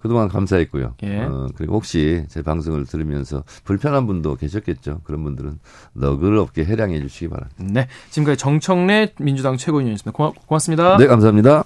그동안 0.01 0.29
감사했고요. 0.29 0.95
예. 1.03 1.21
어, 1.21 1.49
그리고 1.55 1.75
혹시 1.75 2.25
제 2.29 2.43
방송을 2.43 2.87
들으면서 2.87 3.45
불편한 3.65 4.07
분도 4.07 4.35
계셨겠죠. 4.35 5.01
그런 5.05 5.23
분들은 5.23 5.59
너그럽게 5.93 6.65
해량해 6.65 7.01
주시기 7.01 7.29
바랍니다. 7.29 7.65
네. 7.71 7.87
지금까지 8.11 8.39
정청래 8.39 9.13
민주당 9.19 9.57
최고위원이었습니다. 9.57 10.17
고맙, 10.17 10.47
고맙습니다. 10.47 10.97
네, 10.97 11.07
감사합니다. 11.07 11.65